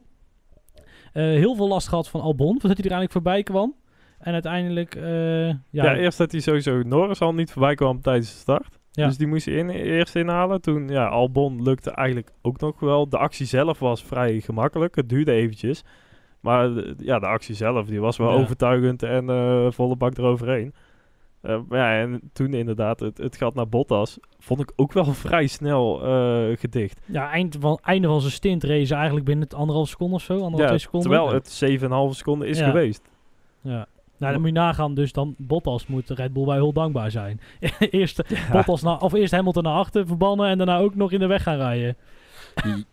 [1.14, 3.76] Eh, heel veel last gehad van Albon, voordat hij er eigenlijk voorbij kwam.
[4.20, 8.32] En uiteindelijk, eh, ja, Ja, eerst dat hij sowieso Norris al niet voorbij kwam tijdens
[8.32, 8.80] de start.
[8.92, 9.08] Ja.
[9.08, 10.62] Dus die moest hij in, eerst inhalen.
[10.62, 13.10] Toen, ja, Albon lukte eigenlijk ook nog wel.
[13.10, 14.96] De actie zelf was vrij gemakkelijk.
[14.96, 15.84] Het duurde eventjes.
[16.40, 18.36] Maar de- ja, de actie zelf, die was wel Ja.
[18.44, 20.74] overtuigend en eh, volle bak eroverheen.
[21.42, 25.48] Eh, ja, en toen inderdaad het, het gat naar Bottas, vond ik ook wel vrij
[25.48, 27.02] snel eh, gedicht.
[27.06, 30.34] ja, eind van, einde van zijn stint race eigenlijk binnen het anderhalf seconde of zo.
[30.34, 31.10] Anderhalf, Ja, twee seconden.
[31.12, 31.48] terwijl het
[32.12, 32.66] 7,5 seconden is Ja.
[32.68, 33.02] geweest.
[33.62, 33.88] Ja.
[34.18, 37.40] Nou, dan moet je nagaan, dus dan Bottas moet Red Bull wel heel dankbaar zijn.
[37.80, 38.52] eerst, Ja.
[38.52, 41.44] Bottas naar, of eerst Hamilton naar achter verbannen en daarna ook nog in de weg
[41.44, 41.96] gaan rijden.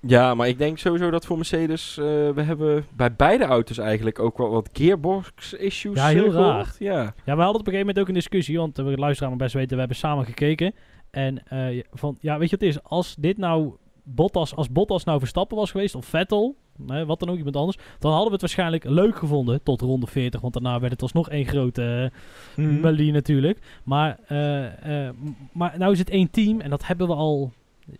[0.00, 1.98] Ja, maar ik denk sowieso dat voor Mercedes...
[1.98, 6.54] eh, we hebben bij beide auto's eigenlijk ook wel wat gearbox-issues Ja, heel eh, gehoord.
[6.54, 6.74] raar.
[6.78, 7.14] Ja.
[7.24, 9.54] Ja, we hadden op een gegeven moment ook een discussie, want we luisteren maar best
[9.54, 10.74] weten, we hebben samen gekeken.
[11.10, 12.82] En eh, van, ja, weet je wat het is?
[12.82, 17.28] Als dit nou Bottas, als Bottas nou Verstappen was geweest, of Vettel, hè, wat dan
[17.30, 20.80] ook, iemand anders, dan hadden we het waarschijnlijk leuk gevonden tot ronde 40, want daarna
[20.80, 22.12] werd het alsnog één grote
[22.56, 23.58] eh, melodie natuurlijk.
[23.84, 27.52] Maar, eh, eh, m- maar nou is het één team en dat hebben we al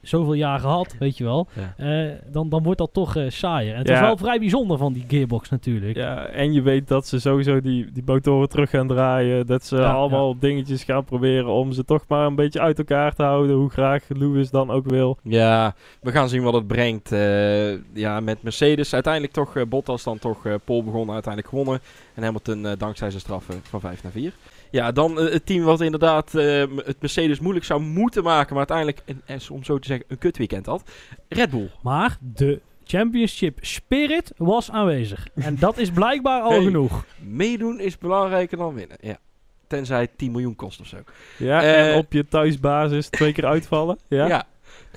[0.03, 1.49] zoveel jaar gehad, weet je wel.
[1.53, 1.75] Ja.
[2.07, 3.73] eh, dan, dan wordt dat toch eh, saaier.
[3.73, 3.95] En het Ja.
[3.95, 5.97] is wel vrij bijzonder van die gearbox natuurlijk.
[5.97, 9.47] Ja, en je weet dat ze sowieso die, die motoren terug gaan draaien.
[9.47, 13.15] Dat ze Ja, allemaal dingetjes gaan proberen om ze toch maar een beetje uit elkaar
[13.15, 13.57] te houden.
[13.57, 15.19] Hoe graag Lewis dan ook wil.
[15.23, 17.13] Ja, we gaan zien wat het brengt.
[17.13, 21.81] Eh, ja, met Mercedes uiteindelijk toch Bottas dan toch eh Pol begonnen, uiteindelijk gewonnen.
[22.15, 24.33] En Hamilton dankzij zijn straffen van 5 naar 4.
[24.71, 28.69] Ja, dan eh, het team wat inderdaad eh, het Mercedes moeilijk zou moeten maken, maar
[28.71, 30.91] uiteindelijk, een, eh, om zo te zeggen, een kutweekend had.
[31.29, 31.71] Red Bull.
[31.83, 35.27] Maar de championship spirit was aanwezig.
[35.35, 36.63] En dat is blijkbaar al Hey.
[36.63, 37.05] genoeg.
[37.19, 38.97] Meedoen is belangrijker dan winnen.
[39.01, 39.19] Ja.
[39.67, 40.97] Tenzij het 10 miljoen kost of zo.
[41.37, 43.99] Ja, en op je thuisbasis twee keer uitvallen.
[44.09, 44.47] Ja, Ja.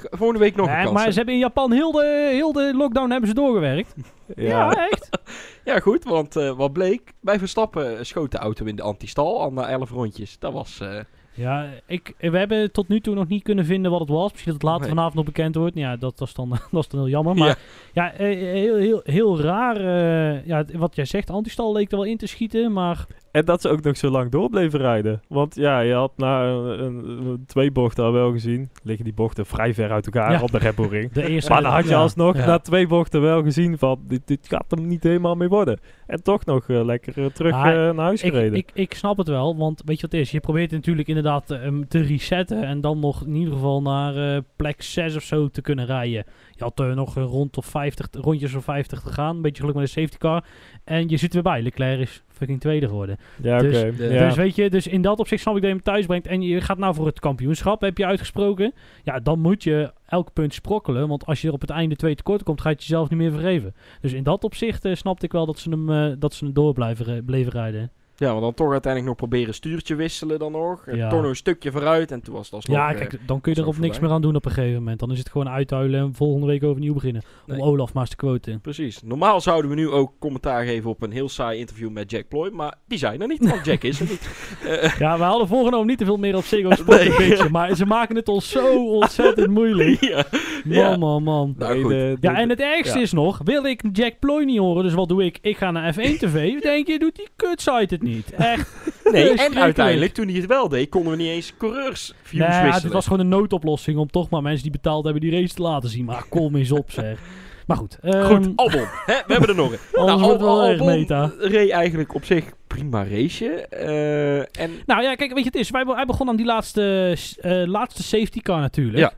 [0.10, 0.96] Volgende week nog een Nee, kans.
[0.96, 3.96] maar ze hebben in Japan heel de, heel de lockdown hebben ze doorgewerkt.
[4.36, 5.10] Ja, echt.
[5.66, 7.14] Ja, goed, want eh, wat bleek?
[7.22, 10.40] Bij Verstappen schoot de auto in de antistal al na 11 rondjes.
[10.40, 10.80] Dat was...
[10.80, 11.00] eh,
[11.34, 14.32] Ja, ik, we hebben tot nu toe nog niet kunnen vinden wat het was.
[14.32, 14.90] Misschien dat het later Nee.
[14.90, 15.76] vanavond nog bekend wordt.
[15.76, 17.36] Ja, dat, dat, is, dan, dat is dan heel jammer.
[17.36, 17.56] Maar Ja.
[17.94, 19.76] ja, eh, heel, heel, heel raar.
[19.78, 22.72] eh, ja, wat jij zegt, antistal leek er wel in te schieten.
[22.74, 25.22] Maar En dat ze ook nog zo lang door bleven rijden.
[25.28, 28.70] Want ja, je had na een, twee bochten al wel gezien.
[28.84, 30.42] Liggen die bochten vrij ver uit elkaar Ja.
[30.42, 31.12] op de Red Bull ring.
[31.14, 31.52] de eerste...
[31.52, 32.46] Maar dan had je alsnog ja.
[32.46, 34.00] na twee bochten wel gezien van...
[34.08, 35.80] Dit, dit gaat hem niet helemaal mee worden.
[36.08, 38.58] En toch nog eh, lekker eh, terug eh, naar huis Ik, gereden.
[38.58, 40.32] ik, ik snap het wel, want weet je wat het is?
[40.32, 44.82] Je probeert natuurlijk inderdaad hem te resetten en dan nog in ieder geval naar plek
[44.82, 46.26] 6 of zo te kunnen rijden.
[46.52, 49.76] Je had er nog rond of 50, rondjes of 50 te gaan, een beetje geluk
[49.76, 50.44] met de safety car.
[50.84, 53.18] En je zit er weer bij, Leclerc is fucking tweede geworden.
[53.42, 53.70] ja, oké.
[53.70, 54.26] dus- ja.
[54.28, 56.42] Dus weet je, dus in dat opzicht snap ik dat je hem thuis brengt en
[56.42, 58.74] je gaat nou voor het kampioenschap, heb je uitgesproken.
[59.04, 62.16] Ja, dan moet je elk punt sprokkelen, want als je er op het einde twee
[62.16, 63.74] tekort komt, ga je het jezelf niet meer vergeven.
[64.02, 66.54] Dus in dat opzicht eh, snapte ik wel dat ze hem, eh, dat ze hem
[66.54, 67.92] door blijven, bleven rijden.
[68.20, 70.86] Ja, maar dan toch uiteindelijk nog proberen stuurtje wisselen dan nog.
[70.88, 71.10] En.
[71.10, 72.78] Toch nog een stukje vooruit en toen was alsnog...
[72.78, 74.78] Ja, eh, kijk, dan kun je er op niks meer aan doen op een gegeven
[74.78, 75.00] moment.
[75.00, 77.22] Dan is het gewoon uithuilen en volgende week overnieuw beginnen.
[77.46, 77.58] Nee.
[77.60, 78.62] Om Olaf maar eens te quoten.
[78.62, 79.02] Precies.
[79.04, 82.50] Normaal zouden we nu ook commentaar geven op een heel saai interview met Jack Ploy,
[82.54, 84.30] maar die zijn er niet, want Jack is er niet.
[84.66, 87.18] Eh, Ja, we hadden voorgenomen niet te veel meer op Ziggo Sport Nee.
[87.28, 90.02] bitchen, Maar ze maken het ons zo ontzettend moeilijk.
[90.02, 90.24] ja.
[90.64, 90.98] Man, Ja.
[90.98, 91.56] man, man.
[91.58, 91.92] Nou, Nee, goed.
[91.92, 94.94] de- de- Ja, en het ergste is nog, wil ik Jack Ploy niet horen, dus
[94.94, 95.38] wat doe ik?
[95.42, 96.54] Ik ga naar F1 TV.
[96.62, 98.09] Denk je, doet die kutsite het niet?
[98.38, 98.70] Echt.
[99.12, 102.84] Nee, en uiteindelijk, toen hij het wel deed, konden we niet eens Nee, ja, wisselen.
[102.84, 105.62] het was gewoon een noodoplossing om toch maar mensen die betaald hebben die race te
[105.62, 106.06] laten zien.
[106.06, 107.20] Maar kom eens op, zeg.
[107.68, 107.98] Maar goed.
[108.02, 108.86] ehm, Goed, Albon.
[109.06, 109.78] Hè, we hebben er nog een.
[110.30, 111.32] Het wel erg meta.
[111.40, 113.50] reed eigenlijk op zich prima raceje.
[113.68, 115.70] eh, en Nou ja, kijk, weet je, het is.
[115.70, 118.98] Wij, hij begon aan die laatste, eh, laatste safety car natuurlijk.
[118.98, 119.14] Ja.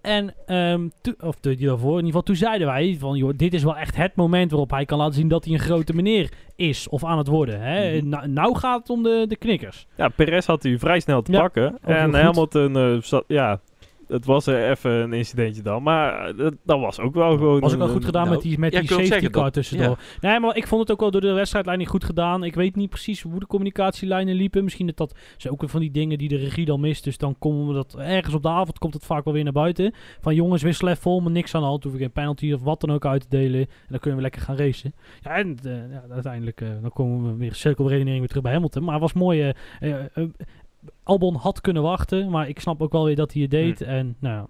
[0.00, 0.88] En, ehm,
[1.20, 3.76] of de, die daarvoor, in ieder geval, toen zeiden wij van, joh, dit is wel
[3.76, 7.04] echt het moment waarop hij kan laten zien dat hij een grote meneer is of
[7.04, 7.60] aan het worden.
[7.60, 7.96] Hè?
[7.96, 8.08] Mhm.
[8.08, 9.86] Nou, nou gaat het om de, de knikkers.
[9.96, 11.78] Ja, Perez had hij vrij snel te Ja, pakken.
[11.82, 12.14] En.
[12.14, 13.60] Hamilton, eh, zat, ja,
[14.10, 15.82] het was er even een incidentje dan.
[15.82, 17.60] Maar eh, dat, dat was ook wel gewoon...
[17.60, 19.98] Was ook wel een- goed gedaan nou, met die, met ja, die safety car tussendoor.
[20.20, 22.44] Nee, maar ik vond het ook wel door de wedstrijdleiding goed gedaan.
[22.44, 24.64] Ik weet niet precies hoe de communicatielijnen liepen.
[24.64, 27.04] Misschien dat dat zijn ook weer van die dingen die de regie dan mist.
[27.04, 29.52] Dus dan komen we dat ergens op de avond komt het vaak wel weer naar
[29.52, 29.94] buiten.
[30.20, 31.84] Van jongens, wissel even vol, maar niks aan de hand.
[31.84, 33.60] Hoef ik geen penalty of wat dan ook uit te delen.
[33.60, 34.94] En dan kunnen we lekker gaan racen.
[35.20, 38.84] Ja, en eh, ja, uiteindelijk eh, dan komen we weer cirkelredenering weer terug bij Hamilton.
[38.84, 39.52] Maar het was mooi.
[41.02, 43.80] Albon had kunnen wachten, maar ik snap ook wel weer dat hij het deed.
[43.80, 44.46] En nou, ja.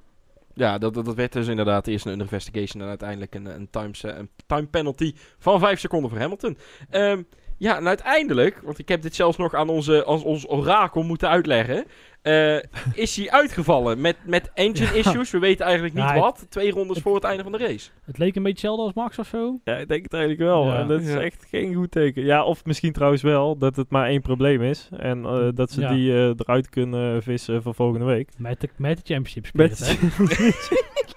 [0.54, 4.02] ja, dat, dat dat werd dus inderdaad eerst een investigation en uiteindelijk een, een, times,
[4.02, 6.58] eh, een time penalty van 5 seconden voor Hamilton.
[6.90, 7.22] Ehm,
[7.60, 11.28] ja, en uiteindelijk, want ik heb dit zelfs nog aan onze, als ons orakel moeten
[11.28, 11.84] uitleggen,
[12.22, 12.56] eh,
[12.94, 15.30] is hij uitgevallen met, met engine issues.
[15.30, 16.46] We weten eigenlijk niet wat.
[16.48, 17.90] Twee rondes voor het einde van de race.
[18.04, 19.60] het leek een beetje hetzelfde als Max of zo.
[19.64, 20.64] Ja, ik denk het eigenlijk wel.
[20.66, 20.78] Ja.
[20.78, 21.20] En dat is Ja.
[21.20, 22.24] echt geen goed teken.
[22.24, 24.88] Ja, of misschien trouwens wel dat het maar één probleem is.
[24.96, 25.88] En eh, dat ze Ja.
[25.92, 28.28] die eh, eruit kunnen vissen voor volgende week.
[28.38, 30.68] Met de, met de championship Met- spirit,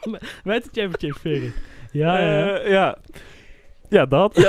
[0.02, 0.10] hè?
[0.52, 1.54] Met de championship spirit.
[1.92, 2.58] Ja, ja.
[2.60, 2.98] Eh, ja.
[3.90, 4.36] Ja, dat.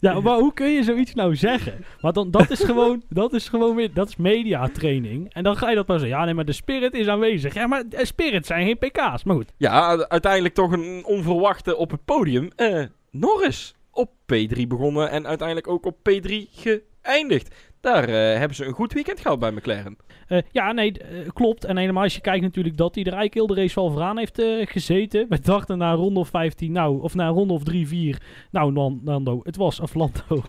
[0.00, 1.84] ja, maar hoe kun je zoiets nou zeggen?
[2.00, 5.32] Want dan, dat is gewoon, dat is gewoon weer, dat is mediatraining.
[5.32, 7.54] En dan ga je dat maar zeggen, ja nee, maar de spirit is aanwezig.
[7.54, 9.24] Ja, maar de spirit zijn geen pk's.
[9.24, 12.50] Maar goed, Ja, uiteindelijk toch een onverwachte op het podium.
[12.56, 17.54] Eh, Norris op P3 begonnen en uiteindelijk ook op P3 geëindigd.
[17.80, 19.96] Daar eh, hebben ze een goed weekend gehad bij McLaren.
[20.26, 21.64] Eh, ja, nee, eh, klopt.
[21.64, 24.18] En helemaal als je kijkt natuurlijk dat hij er eigenlijk heel de race wel vooraan
[24.18, 25.26] heeft eh, gezeten.
[25.28, 28.22] We dachten na een ronde of 15, nou, of na een ronde of 3, 4.
[28.50, 30.42] Nou, Nan- Nando, het was, of Lando.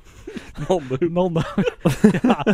[1.13, 1.41] Nando.
[2.21, 2.45] ja,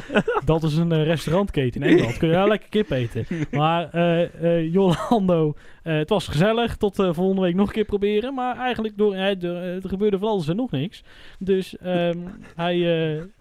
[0.46, 2.18] dat is een restaurantketen in Engeland.
[2.18, 3.26] Kun je wel lekker kip eten.
[3.52, 6.78] Maar eh eh, Jolando, eh, het was gezellig.
[6.78, 8.34] Tot volgende week nog een keer proberen.
[8.34, 11.04] Maar eigenlijk door, er gebeurde van alles en nog niks.
[11.40, 12.18] Dus ehm,
[12.56, 12.78] hij...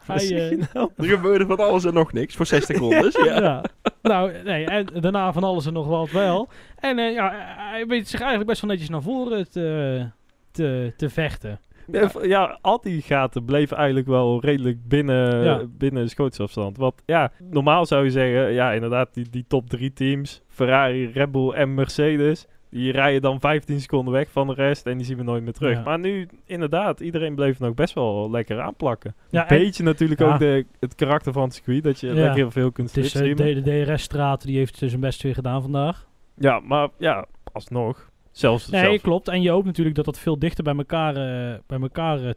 [0.06, 3.14] eh, hij eh, Er gebeurde van alles en nog niks voor 60 rondes.
[3.24, 3.40] Ja.
[3.40, 3.64] ja.
[4.02, 6.48] nou, nee, en daarna van alles en nog wat wel.
[6.78, 7.32] En eh, ja,
[7.70, 10.06] hij weet zich eigenlijk best wel netjes naar voren te,
[10.50, 11.60] te, te vechten.
[11.92, 15.62] Ja, ja, al die gaten bleven eigenlijk wel redelijk binnen, Ja.
[15.68, 16.76] binnen schootsafstand.
[16.76, 21.32] Want ja, normaal zou je zeggen, ja inderdaad, die, die top drie teams, Ferrari, Red
[21.32, 25.16] Bull en Mercedes, die rijden dan 15 seconden weg van de rest en die zien
[25.16, 25.76] we nooit meer terug.
[25.76, 25.82] Ja.
[25.82, 29.14] Maar nu, inderdaad, iedereen bleef nog best wel lekker aanplakken.
[29.30, 30.32] Ja, Een en- beetje natuurlijk Ja.
[30.32, 32.12] ook de, het karakter van het circuit, dat je Ja.
[32.14, 33.64] lekker veel kunt Het is eh, slipstreamen.
[33.64, 36.06] de, de DRS-straat, die heeft zijn best weer gedaan vandaag.
[36.36, 38.10] Ja, maar ja, alsnog.
[38.30, 39.28] Zelfs, Nee, klopt.
[39.28, 42.30] En je hoopt natuurlijk dat dat veel dichter bij elkaar, eh, bij elkaar eh,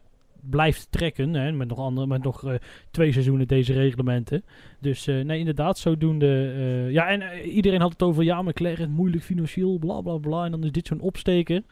[0.50, 1.34] blijft trekken.
[1.34, 1.52] Hè?
[1.52, 2.54] Met nog, andere, met nog eh,
[2.90, 4.44] twee seizoenen deze reglementen.
[4.80, 6.52] Dus eh, nee, inderdaad, zodoende.
[6.56, 10.44] eh ja, en iedereen had het over, ja, McLaren, moeilijk financieel, bla bla bla.
[10.44, 11.62] En dan is dit zo'n opsteker.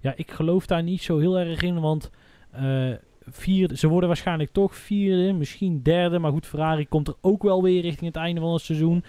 [0.00, 2.10] Ja, ik geloof daar niet zo heel erg in, want...
[3.32, 6.18] vierde, ze worden waarschijnlijk toch vierde, misschien derde.
[6.18, 9.04] Maar goed, Ferrari komt er ook wel weer richting het einde van het seizoen.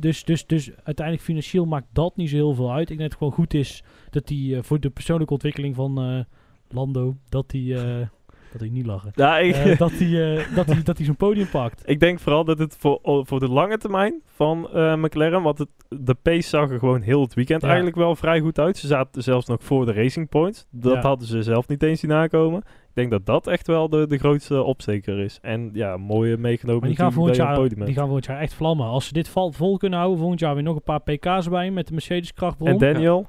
[0.00, 2.90] Dus, dus, dus uiteindelijk financieel maakt dat niet zo heel veel uit.
[2.90, 6.24] Ik denk dat het gewoon goed is dat hij voor de persoonlijke ontwikkeling van
[6.68, 8.08] Lando, dat hij,
[8.52, 9.10] dat hij niet lachen.
[9.14, 11.82] Ja, ik, Eh, dat hij eh, dat hij dat hij zo'n podium pakt.
[11.84, 15.58] Ik denk vooral dat het voor, o- voor de lange termijn van eh, McLaren, want
[15.58, 17.66] het, de pace zag er gewoon heel het weekend Ja.
[17.66, 18.76] eigenlijk wel vrij goed uit.
[18.76, 20.66] Ze zaten zelfs nog voor de Racing Points.
[20.70, 21.00] Dat Ja.
[21.00, 22.58] hadden ze zelf niet eens zien aankomen.
[22.58, 25.38] Ik denk dat dat echt wel de, de grootste opsteker is.
[25.42, 28.54] En ja, mooie meegenomen Maar die gaan, volgend jaar, podium die gaan volgend jaar echt
[28.54, 28.86] vlammen.
[28.86, 31.70] Als ze dit val, vol kunnen houden, volgend jaar weer nog een paar pk's bij
[31.70, 32.68] met de Mercedes krachtbron.
[32.68, 33.26] En Daniel,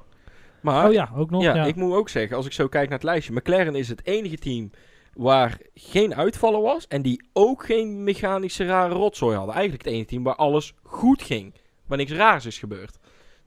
[0.60, 1.42] Maar oh ja, ook nog.
[1.42, 3.88] ja, Ja, ik moet ook zeggen, als ik zo kijk naar het lijstje, McLaren is
[3.88, 4.70] het enige team
[5.16, 9.54] waar geen uitvallen was en die ook geen mechanische rare rotzooi hadden.
[9.54, 11.54] Eigenlijk het enige team waar alles goed ging,
[11.86, 12.98] waar niks raars is gebeurd.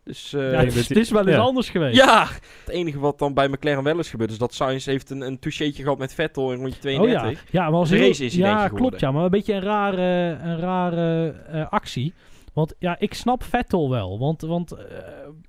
[0.04, 1.42] Dus eh, Ja, het, is, die- het is wel eens ja.
[1.42, 1.96] anders geweest.
[1.98, 2.28] ja,
[2.66, 5.40] het enige wat dan bij McLaren wel is gebeurd is dat Sainz heeft een, een
[5.40, 7.32] toucheetje gehad met Vettel in rondje Oh 32.
[7.52, 7.98] ja, ja maar als Een
[8.30, 8.78] Ja, geworden.
[8.78, 12.14] klopt ja, maar een beetje een rare, een rare eh, actie.
[12.54, 14.20] Want ja, ik snap Vettel wel.
[14.20, 14.86] Want, want eh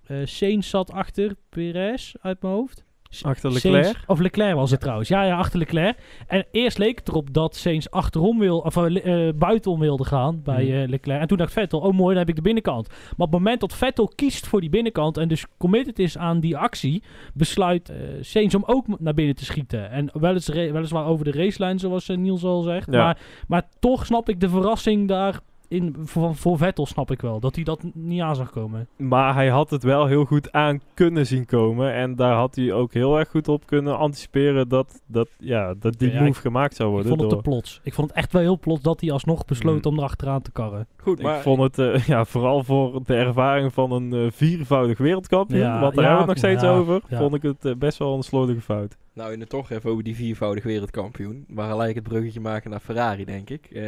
[0.07, 2.85] eh Sainz zat achter Perez uit mijn hoofd.
[3.23, 3.97] Achter Sainz- Leclerc.
[4.07, 5.09] of Leclerc was het trouwens.
[5.09, 5.97] Ja, ja, achter Leclerc.
[6.27, 10.41] En eerst leek het erop dat Sainz achterom wil, of eh, eh, buitenom wilde gaan
[10.45, 10.73] bij Mhm.
[10.75, 11.21] eh, Leclerc.
[11.21, 12.89] En toen dacht Vettel, oh mooi, dan heb ik de binnenkant.
[12.89, 16.41] Maar op het moment dat Vettel kiest voor die binnenkant en dus committed is aan
[16.41, 17.03] die actie,
[17.35, 19.91] besluit eh Sainz om ook naar binnen te schieten.
[19.91, 22.93] En welis, weliswaar over de racelijn, zoals Niels al zegt.
[22.93, 23.03] Ja.
[23.05, 23.19] Maar,
[23.49, 27.41] maar toch snap ik de verrassing daar in, voor, voor Vettel, snap ik wel.
[27.41, 28.89] Dat hij dat niet aan zag komen.
[28.97, 31.93] Maar hij had het wel heel goed aan kunnen zien komen.
[31.93, 35.99] En daar had hij ook heel erg goed op kunnen anticiperen dat, dat, ja, dat
[35.99, 37.11] die Ja, move ik- gemaakt zou Ik worden.
[37.19, 37.81] vond het te plots.
[37.83, 39.93] Ik vond het echt wel heel plots dat hij alsnog besloot Hmm.
[39.93, 40.87] om erachteraan te karren.
[40.97, 44.99] Goed, maar ik vond het eh, ja, vooral voor de ervaring van een eh, viervoudig
[44.99, 47.19] wereldkampioen, Ja, want daar ja, hebben we het nog steeds ja, over, ja.
[47.19, 48.97] vond ik het eh, best wel een slordige fout.
[49.15, 51.45] nou in het toch even over die viervoudig wereldkampioen.
[51.49, 53.65] We gaan gelijk het bruggetje maken naar Ferrari, denk ik.
[53.67, 53.83] Eh,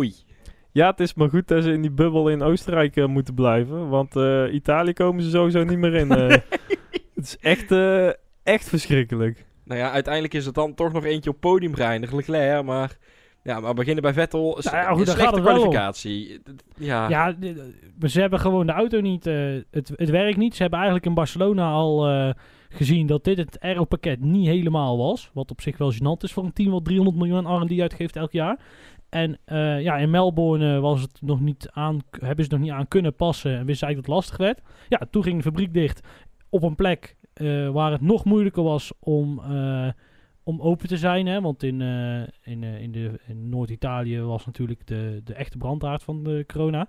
[0.00, 0.14] oei.
[0.72, 3.88] Ja, het is maar goed dat ze in die bubbel in Oostenrijk eh, moeten blijven,
[3.88, 6.10] want eh, Italië komen ze sowieso niet meer in.
[6.10, 6.28] eh.
[7.14, 8.08] het is echt, eh,
[8.42, 9.44] echt verschrikkelijk.
[9.64, 12.96] Nou ja, uiteindelijk is het dan toch nog eentje op podium geëindigd, Leclerc, maar...
[13.42, 16.40] Ja, maar beginnen bij Vettel, is Nou ja, goed, slechte kwalificatie.
[16.76, 17.34] Ja, Ja,
[18.08, 19.26] ze hebben gewoon de auto niet.
[19.26, 19.34] eh,
[19.70, 20.54] het, het werkt niet.
[20.54, 22.30] Ze hebben eigenlijk in Barcelona al eh,
[22.68, 25.30] gezien dat dit het aero-pakket niet helemaal was.
[25.32, 28.16] Wat op zich wel gênant is voor een team wat 300 miljoen aan R&D uitgeeft
[28.16, 28.58] elk jaar.
[29.10, 32.70] En eh, ja, in Melbourne eh, was het nog niet aan, hebben ze nog niet
[32.70, 33.58] aan kunnen passen.
[33.58, 34.62] En wisten eigenlijk dat het lastig werd.
[34.88, 36.08] Ja, toen ging de fabriek dicht
[36.48, 39.40] op een plek eh, waar het nog moeilijker was om,
[40.42, 41.26] om open te zijn.
[41.26, 41.40] Hè?
[41.40, 41.80] Want in,
[42.42, 46.88] in, in, de, in Noord-Italië was natuurlijk de, de echte brandhaard van de corona.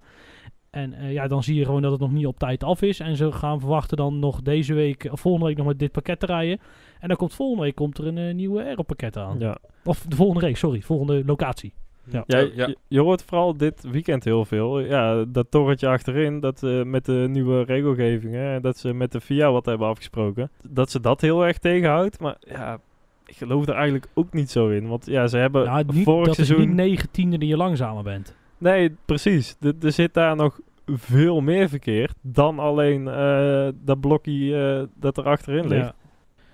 [0.69, 2.99] En ja, dan zie je gewoon dat het nog niet op tijd af is.
[2.99, 6.19] En ze gaan verwachten dan nog deze week, of volgende week nog met dit pakket
[6.19, 6.59] te rijden.
[6.99, 9.39] En dan komt volgende week komt er een nieuwe aeropakket aan.
[9.39, 9.57] Ja.
[9.83, 11.73] Of de volgende race, sorry, volgende locatie.
[12.11, 12.23] Ja.
[12.27, 12.67] Ja, ja.
[12.67, 14.79] Je, je hoort vooral dit weekend heel veel.
[14.79, 19.21] Ja, dat torrentje achterin, dat eh, met de nieuwe regelgevingen, en dat ze met de
[19.21, 22.19] FIA wat hebben afgesproken, dat ze dat heel erg tegenhoudt.
[22.19, 22.79] Maar ja,
[23.25, 24.87] ik geloof er eigenlijk ook niet zo in.
[24.87, 26.57] Want ja, ze hebben Nou, niet, vorig dat seizoen...
[26.59, 28.35] is niet negentiende die je langzamer bent.
[28.57, 29.55] Nee, precies.
[29.61, 35.17] Er- Er zit daar nog veel meer verkeerd dan alleen eh, dat blokje eh, dat
[35.17, 35.85] er achterin ligt.
[35.85, 35.95] Ja.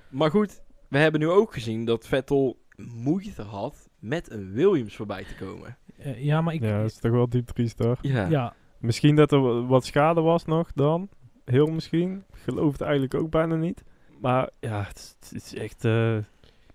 [0.10, 2.58] Maar goed, we hebben nu ook gezien dat Vettel
[3.04, 5.78] moeite had met een Williams voorbij te komen.
[5.98, 6.62] Eh, ja, maar ik...
[6.62, 7.98] Ja, dat is toch wel diep triest hoor.
[8.02, 8.28] Ja.
[8.30, 11.10] ja, Misschien dat er wa- wat schade was nog dan.
[11.46, 12.24] Heel misschien.
[12.34, 13.84] Ik geloof het eigenlijk ook bijna niet.
[14.22, 16.18] Maar ja, het, is- het is echt eh,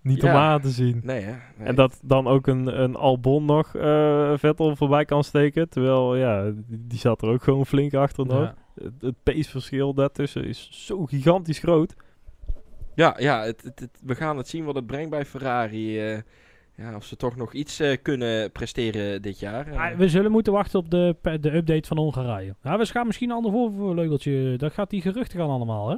[0.01, 0.35] niet om Ja.
[0.53, 1.01] aan te zien.
[1.03, 1.31] Nee, hè?
[1.57, 1.67] Nee.
[1.69, 5.69] En dat dan ook een, een Albon nog eh, Vettel voorbij kan steken.
[5.69, 8.43] Terwijl, ja, die, zat er ook gewoon flink achter nog.
[8.43, 8.55] ja.
[8.83, 11.95] Het, het paceverschil daartussen is zo gigantisch groot.
[12.95, 16.01] Ja, ja het, het, het- we gaan het zien wat het brengt bij Ferrari.
[16.01, 16.19] eh.
[16.77, 19.67] Ja, of ze toch nog iets eh, kunnen presteren dit jaar.
[19.67, 19.81] eh.
[19.81, 22.55] Ah, we zullen moeten wachten op de, de update van Hongarije.
[22.63, 24.57] Ja, we gaan misschien een ander voorleugeltje.
[24.57, 25.97] Dat gaat die geruchten gaan allemaal, hè?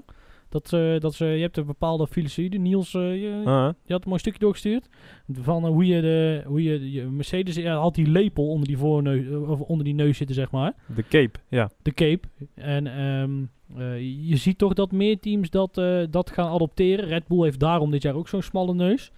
[0.48, 2.58] Dat, eh, dat ze, je hebt een bepaalde filosofie.
[2.60, 4.88] Niels, eh, je, Ah, je had een mooi stukje doorgestuurd.
[5.32, 9.48] Van hoe je de hoe je, je Mercedes ja, had die lepel onder die voorneus,
[9.48, 10.72] of onder die neus zitten, zeg maar.
[10.94, 11.70] de cape, ja.
[11.82, 12.28] De cape.
[12.54, 13.32] En ehm,
[13.80, 17.04] eh, je ziet toch dat meer teams dat, eh, dat gaan adopteren.
[17.08, 19.10] Red Bull heeft daarom dit jaar ook zo'n smalle neus.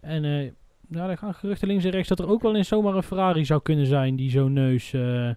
[0.00, 0.50] En eh
[0.94, 3.44] ja, er gaan geruchten links en rechts dat er ook wel eens zomaar een Ferrari
[3.44, 5.30] zou kunnen zijn die zo'n neus eh,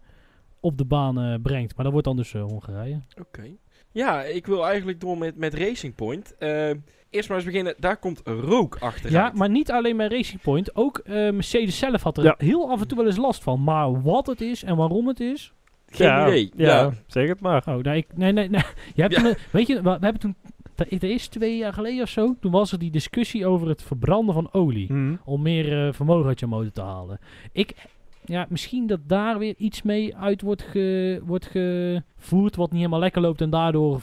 [0.59, 1.75] op de baan eh, brengt.
[1.75, 2.99] Maar dat wordt dan dus eh, Hongarije.
[3.19, 3.43] Oké.
[3.91, 6.35] Ja, ik wil eigenlijk door met, met Racing Point.
[6.37, 6.69] Eh,
[7.09, 7.75] eerst maar eens beginnen.
[7.79, 9.13] Daar komt rook achteruit.
[9.13, 10.75] Ja, maar niet alleen bij Racing Point.
[10.75, 12.35] Ook eh, Mercedes zelf had er Ja.
[12.37, 13.63] heel af en toe wel eens last van.
[13.63, 15.53] Maar wat het is en waarom het is,
[15.89, 16.51] Geen ja, idee.
[16.55, 16.93] Ja, Ja.
[17.07, 17.63] zeg het maar.
[17.67, 18.61] Oh, nee, ik, nee, nee, nee.
[18.95, 19.21] Je hebt Ja.
[19.21, 20.35] toen, eh, weet je, we, we hebben toen,
[20.77, 24.33] dat is twee jaar geleden of zo, toen was er die discussie over het verbranden
[24.33, 24.93] van olie.
[24.93, 25.15] Mhm.
[25.25, 27.19] Om meer eh, vermogen uit je motor te halen.
[27.51, 27.75] Ik,
[28.25, 32.99] ja, misschien dat daar weer iets mee uit wordt, ge, wordt gevoerd wat niet helemaal
[32.99, 34.01] lekker loopt en daardoor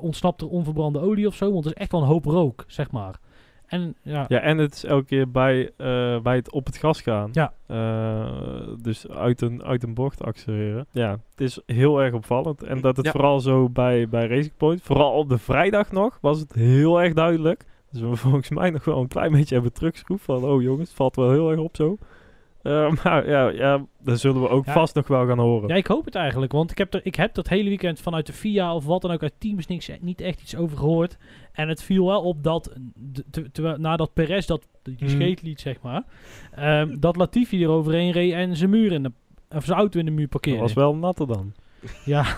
[0.00, 1.52] ontsnapt er onverbrande olie of zo.
[1.52, 3.18] Want het is echt wel een hoop rook, zeg maar.
[3.66, 7.00] En ja, Ja, en het is elke keer bij, eh, bij het op het gas
[7.00, 7.28] gaan.
[7.32, 7.52] Ja.
[7.66, 10.86] Eh, dus uit een, uit een bocht accelereren.
[10.90, 12.62] Ja, het is heel erg opvallend.
[12.62, 13.12] En dat het Ja.
[13.12, 17.12] vooral zo bij, bij Racing Point, vooral op de vrijdag nog, was het heel erg
[17.12, 17.64] duidelijk.
[17.90, 20.96] Dus we volgens mij nog wel een klein beetje hebben teruggeschroefd van, oh jongens, het
[20.96, 21.96] valt wel heel erg op zo.
[22.64, 24.72] Eh, maar ja, ja, daar zullen we ook Ja.
[24.72, 25.68] vast nog wel gaan horen.
[25.68, 26.52] Ja, ik hoop het eigenlijk.
[26.52, 29.10] Want ik heb, er, ik heb dat hele weekend vanuit de FIA of wat dan
[29.10, 31.16] ook uit teams niks, niet echt iets over gehoord.
[31.52, 32.72] En het viel wel op dat,
[33.30, 35.08] te- terwijl- nadat Perez dat, die Mhm.
[35.08, 36.02] scheet liet, zeg maar,
[36.54, 39.12] ehm, dat Latifi er overheen reed en zijn muur in de,
[39.50, 40.60] of zijn auto in de muur Dat parkeerde.
[40.60, 41.52] was wel natter dan.
[42.04, 42.24] Ja,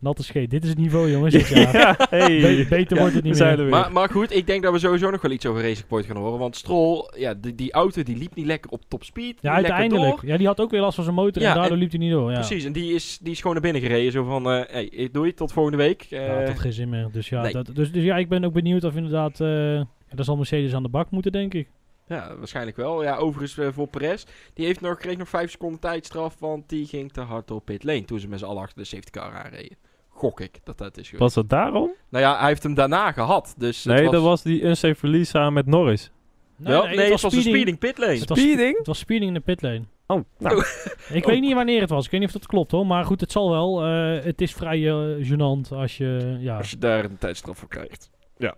[0.00, 0.50] natte scheet.
[0.50, 1.34] Dit is het niveau, jongens.
[1.38, 1.72] dit jaar.
[1.76, 2.40] ja, hey.
[2.40, 3.46] Be- beter wordt het niet meer.
[3.48, 3.68] er weer.
[3.68, 6.16] Maar, maar goed, ik denk dat we sowieso nog wel iets over Racing Point gaan
[6.16, 6.38] horen.
[6.38, 9.38] Want Stroll, ja, die, die auto die liep niet lekker op top speed.
[9.40, 10.22] Ja, uiteindelijk.
[10.22, 11.98] Ja, die had ook weer last van zijn motor Ja, en daardoor en- liep hij
[12.00, 12.30] niet door.
[12.30, 12.34] Ja.
[12.38, 14.12] Precies, en die is, die is gewoon naar binnen gereden.
[14.12, 16.06] Zo van, eh hey, doei, tot volgende week.
[16.10, 17.08] Eh, Ja, dat had geen zin meer.
[17.12, 17.52] Dus ja, nee.
[17.52, 19.40] dat, dus, dus ja, ik ben ook benieuwd of inderdaad...
[19.40, 19.74] eh
[20.10, 21.68] ja, daar zal Mercedes aan de bak moeten, denk ik.
[22.06, 23.02] Ja, waarschijnlijk wel.
[23.02, 24.24] Ja, overigens eh, voor Perez.
[24.54, 27.84] Die heeft nog, kreeg nog 5 seconden tijdstraf, want die ging te hard op pit
[27.84, 29.76] lane toen ze met z'n allen achter de safety car aanreden.
[30.18, 31.22] Gok ik dat dat is geweest.
[31.22, 31.90] Was dat daarom?
[32.08, 33.54] Nou ja, hij heeft hem daarna gehad.
[33.56, 36.10] Dus het Nee, dat was die unsafe release samen met Norris.
[36.56, 38.18] Wel, nee, het was, een speeding pit lane.
[38.18, 38.76] Het was, Speeding?
[38.78, 39.82] het was speeding in de pitlane.
[40.06, 40.64] Oh, nou.
[41.12, 42.04] Ik weet niet wanneer het was.
[42.04, 42.86] Ik weet niet of dat klopt hoor.
[42.86, 43.84] Maar goed, het zal wel.
[43.84, 46.36] Eh, het is vrij eh, gênant als je...
[46.40, 46.56] Ja.
[46.56, 48.10] Als je daar een tijdstraf voor krijgt.
[48.36, 48.54] Ja.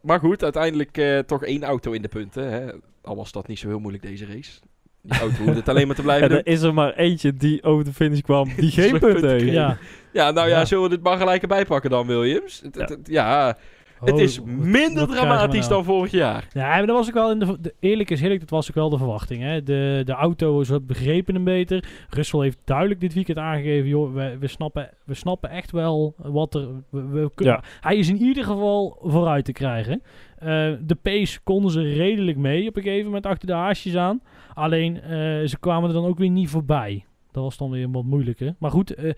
[0.00, 2.50] Maar goed, uiteindelijk eh, toch één auto in de punten.
[2.50, 2.72] Hè.
[3.02, 4.60] Al was dat niet zo heel moeilijk deze race.
[5.06, 6.38] Die auto hoefde het alleen maar te blijven doen.
[6.38, 9.44] er is er maar eentje die over de finish kwam die geen punten punt heeft.
[9.52, 9.76] ja.
[10.12, 10.64] Ja, nou ja, Ja.
[10.64, 12.60] zullen we dit maar gelijk erbij pakken dan, Williams?
[12.64, 12.96] Het, het- Ja.
[12.96, 13.56] het- ja,
[14.04, 15.72] het Oh, is minder wat krijgen we dramatisch nou?
[15.72, 16.46] dan vorig jaar.
[16.52, 18.74] Ja, maar dat was ook wel in de, de- eerlijk is eerlijk, dat was ook
[18.74, 19.42] wel de verwachting.
[19.42, 19.62] Hè?
[19.62, 21.84] De, de auto is wat begrepen hem beter.
[22.10, 26.54] Russell heeft duidelijk dit weekend aangegeven, joh, we, we, snappen, we snappen echt wel wat
[26.54, 26.68] er.
[26.90, 27.62] We, we kunnen- Ja.
[27.80, 30.02] Hij is in ieder geval vooruit te krijgen.
[30.38, 30.48] Eh,
[30.80, 34.20] de pace konden ze redelijk mee op een gegeven moment achter de haasjes aan.
[34.54, 35.10] Alleen eh,
[35.44, 37.04] ze kwamen er dan ook weer niet voorbij.
[37.30, 38.54] Dat was dan weer wat moeilijker.
[38.58, 39.12] Maar goed, eh,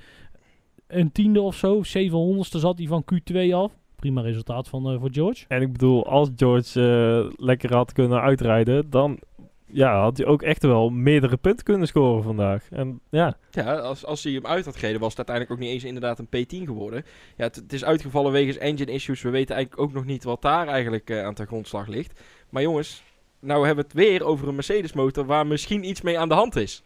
[0.86, 3.72] een tiende of zo, 700ste zat hij van Q2 af.
[3.96, 5.44] Prima resultaat van, eh, voor George.
[5.48, 9.18] En ik bedoel, als George eh, lekker had kunnen uitrijden, dan
[9.66, 12.68] ja, had hij ook echt wel meerdere punten kunnen scoren vandaag.
[12.70, 15.74] En ja, Ja, als, als hij hem uit had gereden, was het uiteindelijk ook niet
[15.74, 17.04] eens inderdaad een P10 geworden.
[17.36, 19.22] Ja, het, het is uitgevallen wegens engine issues.
[19.22, 22.20] We weten eigenlijk ook nog niet wat daar eigenlijk aan ten grondslag ligt.
[22.50, 23.02] Maar jongens,
[23.40, 26.34] nou hebben we het weer over een Mercedes motor waar misschien iets mee aan de
[26.34, 26.82] hand is.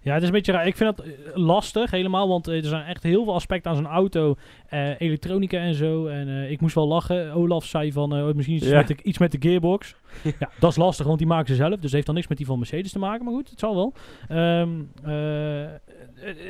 [0.00, 0.66] Ja, het is een beetje raar.
[0.66, 3.76] Ik vind dat eh, lastig helemaal, want eh, er zijn echt heel veel aspecten aan
[3.76, 4.34] zo'n auto.
[4.68, 6.06] eh, elektronica en zo.
[6.06, 7.32] En eh, ik moest wel lachen.
[7.32, 8.76] Olaf zei van eh, misschien iets, Ja.
[8.76, 9.94] met de, iets met de gearbox.
[10.40, 11.80] ja, dat is lastig, want die maken ze zelf.
[11.80, 13.24] Dus heeft dan niks met die van Mercedes te maken.
[13.24, 13.92] Maar goed, het zal wel.
[14.28, 14.68] Ehm,
[15.04, 15.70] eh, eh,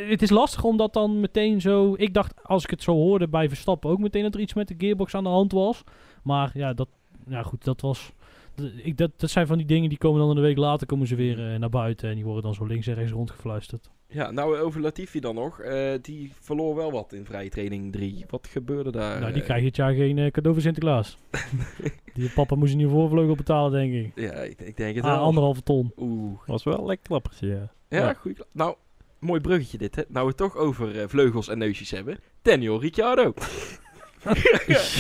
[0.09, 1.95] het is lastig omdat dan meteen zo...
[1.97, 4.69] Ik dacht, als ik het zo hoorde bij Verstappen ook meteen dat er iets met
[4.69, 5.83] de gearbox aan de hand was.
[6.23, 6.89] Maar ja, dat,
[7.29, 8.13] ja goed, dat was...
[8.57, 11.07] d- Ik, dat, dat zijn van die dingen die komen dan een week later komen
[11.07, 12.09] ze weer eh, naar buiten.
[12.09, 13.91] En die worden dan zo links en rechts rondgefluisterd.
[14.09, 15.61] Ja, nou over Latifi dan nog.
[15.61, 18.25] Eh, die verloor wel wat in vrije training 3.
[18.29, 19.21] Wat gebeurde daar?
[19.21, 21.17] nou, die krijg je dit jaar geen eh, cadeau voor Sinterklaas.
[22.15, 24.13] die papa moest een nieuwe voorvleugel betalen, denk ik.
[24.25, 25.21] Ja, ik, ik denk het Ah, wel.
[25.23, 25.93] anderhalve ton.
[25.97, 26.39] Oeh.
[26.47, 27.73] was wel een lekker klappertje, ja.
[27.89, 28.13] Ja, Ja.
[28.15, 28.45] goed.
[28.53, 28.77] Nou,
[29.19, 30.03] mooi bruggetje dit, hè.
[30.09, 32.19] Nou we het toch over vleugels en neusjes hebben.
[32.43, 33.33] Daniel Ricciardo.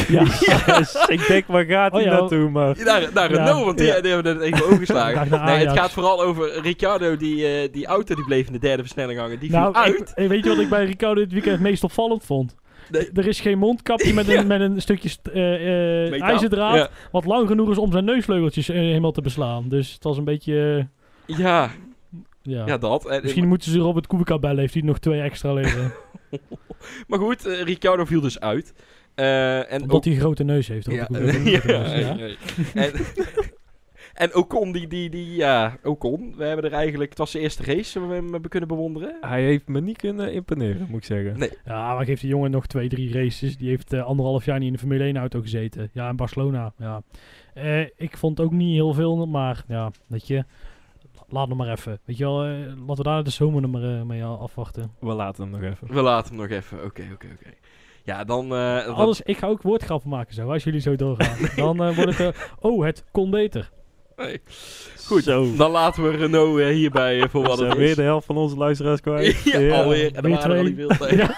[0.09, 0.23] Ja,
[1.07, 2.19] ik denk, waar gaat hij Oh, ja.
[2.19, 2.51] naartoe?
[2.51, 3.37] Maar Naar, naar Ja.
[3.37, 4.01] Renault, want die, Ja.
[4.01, 5.45] die hebben het even overgeslagen.
[5.45, 7.17] Nee, het gaat vooral over Ricciardo.
[7.17, 9.39] Die, eh, die auto die bleef in de derde versnelling hangen.
[9.39, 10.01] Die viel Nou, uit.
[10.01, 12.55] ik, eh, weet je wat ik bij Ricardo dit weekend het meest opvallend vond?
[12.91, 13.11] Nee.
[13.15, 14.43] Er is geen mondkapje met, een, Ja.
[14.43, 16.75] met een stukje st- eh, ijzerdraad.
[16.77, 16.89] Ja.
[17.13, 19.69] Wat lang genoeg is om zijn neusvleugeltjes helemaal te beslaan.
[19.69, 20.89] Dus het was een beetje...
[21.27, 21.71] Ja,
[22.43, 22.67] ja.
[22.67, 23.07] ja, dat.
[23.09, 24.59] En- Misschien moeten ze Robert Kubica bellen.
[24.59, 25.93] Heeft hij nog twee extra liggen.
[27.09, 28.75] Maar goed, Ricciardo viel dus uit.
[29.15, 30.91] Eh, en Omdat hij een grote neus heeft.
[30.91, 31.09] Ja.
[34.15, 36.35] En, Ocon, die, die, die, ja, Ocon.
[36.37, 39.17] We hebben er eigenlijk, het was de eerste race waar we hem hebben kunnen bewonderen.
[39.21, 41.39] Hij heeft me niet kunnen imponeren, moet ik zeggen.
[41.39, 41.51] Nee.
[41.65, 43.57] Ja, maar geeft die jongen nog twee, drie races.
[43.57, 45.91] Die heeft eh, anderhalf jaar niet in de Formule 1 auto gezeten.
[45.93, 46.73] Ja, in Barcelona.
[46.79, 47.03] Ja.
[47.55, 50.45] Eh, ik vond ook niet heel veel, maar ja, weet je.
[51.29, 52.01] Laat hem maar even.
[52.05, 52.47] Weet je wel,
[52.87, 54.91] laten we daar de zomer nog maar eh, mee afwachten.
[55.01, 55.95] We laten hem nog even.
[55.95, 56.85] We laten hem nog even.
[56.85, 57.55] Oké, oké, oké.
[58.05, 58.45] Ja, dan...
[58.55, 61.37] eh, dat- Anders, ik ga ook woordgrappen maken zo, als jullie zo doorgaan.
[61.57, 63.71] Dan eh, wordt het, eh, oh, het kon beter.
[64.17, 64.41] nee.
[65.07, 65.57] Goed, Zo.
[65.57, 68.57] dan laten we Renault hierbij voor We wat zijn het weer de helft van onze
[68.57, 69.43] luisteraars kwijt.
[69.45, 70.13] ja, alweer.
[70.15, 70.63] En waren er al twee.
[70.63, 71.35] niet veel tegen.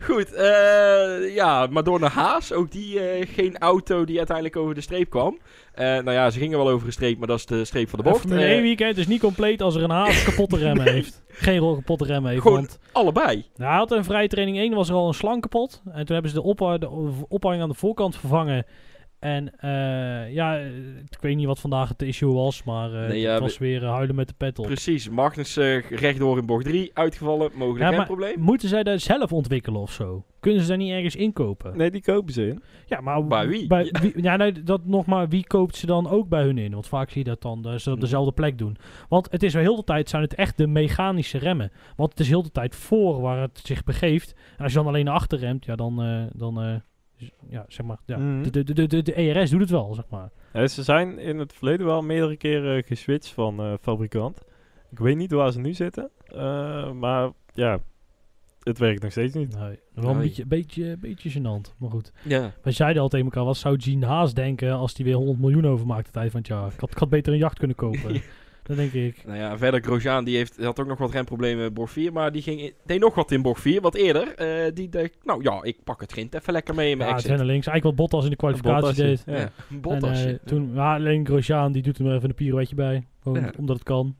[0.00, 2.52] Goed, eh, ja, maar door naar Haas.
[2.52, 5.38] Ook die eh, geen auto die uiteindelijk over de streep kwam.
[5.74, 7.98] Eh, nou ja, ze gingen wel over de streep, maar dat is de streep van
[7.98, 8.20] de bocht.
[8.20, 11.22] Formule 1 weekend is niet compleet als er een haas kapotte remmen heeft.
[11.28, 12.42] Geen rol kapotte remmen heeft.
[12.42, 13.44] Gewoon- Want allebei.
[13.56, 15.82] nou, hij had een vrije training 1, was er al een slang kapot.
[15.84, 16.90] En toen hebben ze de, opha- de
[17.28, 18.64] ophanging aan de voorkant vervangen.
[19.18, 20.66] En eh, ja, eh,
[21.10, 23.84] ik weet niet wat vandaag het issue was, maar eh, Nee, ja, het was weer
[23.84, 24.66] huilen met de pet op.
[24.66, 27.50] Precies, Magnus eh, rechtdoor in bocht 3 uitgevallen.
[27.54, 28.40] Mogelijk Ja, geen maar- probleem.
[28.40, 30.24] Moeten zij dat zelf ontwikkelen of zo?
[30.40, 31.76] Kunnen ze daar niet ergens inkopen?
[31.76, 32.62] Nee, die kopen ze in.
[32.86, 33.66] Ja, maar Bij wie?
[33.66, 36.72] Bij, wie ja, nee, dat nog maar, wie koopt ze dan ook bij hun in?
[36.72, 38.00] Want vaak zie je dat dan eh, ze op Hmm.
[38.04, 38.76] dezelfde plek doen.
[39.08, 41.70] Want het is wel heel de tijd, zijn het echt de mechanische remmen.
[41.96, 44.34] Want het is heel de tijd voor waar het zich begeeft.
[44.56, 46.74] En als je dan alleen naar achter remt, ja, dan, eh, dan eh,
[47.48, 48.42] ja, zeg maar, ja, Mhm.
[48.42, 50.30] de, de, de, de, de ERS doet het wel, zeg maar.
[50.52, 54.42] Ja, ze zijn in het verleden wel meerdere keren geswitcht van eh, fabrikant.
[54.90, 56.10] Ik weet niet waar ze nu zitten.
[56.26, 57.80] eh, maar ja,
[58.62, 59.58] het werkt nog steeds niet.
[59.58, 60.26] Nee, wel een Nee.
[60.26, 62.12] beetje, beetje, beetje gênant, maar goed.
[62.24, 62.52] Ja.
[62.62, 65.66] Wij zeiden al tegen elkaar, wat zou Gene Haas denken als hij weer 100 miljoen
[65.66, 66.72] overmaakt het eind van het jaar?
[66.72, 68.20] Ik had, ik had beter een jacht kunnen kopen.
[68.66, 69.22] Dat denk ik.
[69.26, 72.12] Nou ja, verder Grosjean die heeft, had ook nog wat remproblemen in bocht 4.
[72.12, 73.80] Maar die ging in- deed nog wat in bocht 4.
[73.80, 74.34] Wat eerder.
[74.34, 77.14] eh, die dacht, nou ja, ik pak het grind even lekker mee in mijn Ja,
[77.16, 77.30] exit.
[77.30, 77.66] zijn links.
[77.66, 79.22] Eigenlijk wat Bottas in de kwalificatie deed.
[79.26, 79.34] Ja.
[79.90, 83.06] En, eh, toen, ja, alleen Grosjean die doet er maar even een pirouetje bij.
[83.22, 83.52] Gewoon Ja.
[83.58, 84.16] omdat het kan.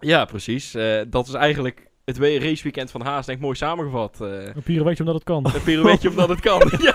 [0.00, 0.74] Ja, precies.
[0.74, 4.20] Eh, dat is eigenlijk het we- raceweekend van Haas, denk ik, mooi samengevat.
[4.20, 5.46] eh Een pirouetje omdat het kan.
[5.54, 6.58] een pirouetje omdat het kan.
[6.82, 6.94] ja.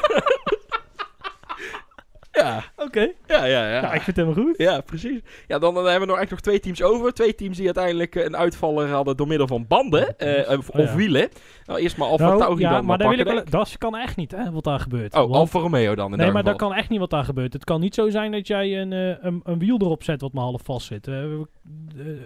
[2.35, 2.99] Ja, Oké.
[3.27, 3.69] ja, ja, ja.
[3.69, 4.57] Ja, ik vind het helemaal goed.
[4.57, 5.19] Ja, precies.
[5.47, 7.13] Ja, dan, dan hebben we nog echt nog twee teams over.
[7.13, 10.79] Twee teams die uiteindelijk eh, een uitvaller hadden door middel van banden eh, of, Oh,
[10.85, 10.95] ja.
[10.95, 11.29] wielen.
[11.65, 13.95] Nou, eerst maar Alfa Nou, Tauri ja, dan maar daar wil ik wel, dat kan
[13.95, 15.13] echt niet, hè, wat daar gebeurt.
[15.13, 17.53] Oh, Want- Alfa Romeo dan in Nee, maar dat kan echt niet wat daar gebeurt.
[17.53, 20.33] Het kan niet zo zijn dat jij een, eh, een, een wiel erop zet wat
[20.33, 21.07] maar half vast zit.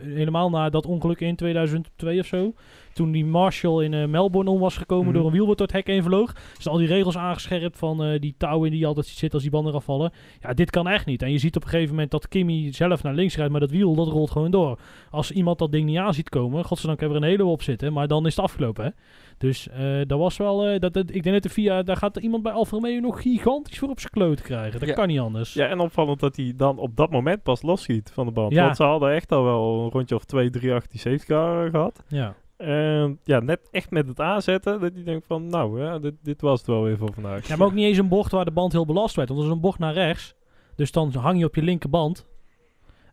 [0.04, 2.54] Helemaal na dat ongeluk in 2002 of zo.
[3.00, 5.14] Toen die Marshall in eh, Melbourne om was gekomen Mhm.
[5.16, 6.34] door een wiel wat door het hek heen vloog.
[6.58, 9.72] Zijn al die regels aangescherpt van eh, die touwen die altijd zitten als die banden
[9.72, 10.12] eraf vallen.
[10.42, 11.22] Ja, dit kan echt niet.
[11.22, 13.72] En je ziet op een gegeven moment dat Kimmy zelf naar links rijdt, maar dat
[13.72, 14.80] wiel dat rolt gewoon door.
[15.10, 17.62] Als iemand dat ding niet aan ziet komen, godzijdank hebben we er een hele op
[17.62, 18.84] zitten, maar dan is het afgelopen.
[18.86, 18.90] Hè?
[19.38, 22.44] Dus eh dat was wel, dat, dat, ik denk dat de VIA, daar gaat iemand
[22.44, 24.80] bij Alfa Romeo nog gigantisch voor op zijn kloot krijgen.
[24.80, 24.96] Dat Ja.
[24.96, 25.54] kan niet anders.
[25.54, 28.52] Ja, en opvallend dat hij dan op dat moment pas losschiet van de band.
[28.54, 28.64] Ja.
[28.64, 31.66] Want ze hadden echt al wel een rondje of twee, drie achter die safety car
[31.66, 32.04] eh, gehad.
[32.08, 32.36] Ja.
[32.60, 36.42] En ja, net echt met het aanzetten, dat hij denkt van, nou, ja, dit, dit
[36.42, 37.48] was het wel weer voor vandaag.
[37.48, 39.28] Ja, maar ook niet eens een bocht waar de band heel belast werd.
[39.30, 40.36] Want dat is een bocht naar rechts.
[40.76, 42.28] Dus dan hang je op je linkerband.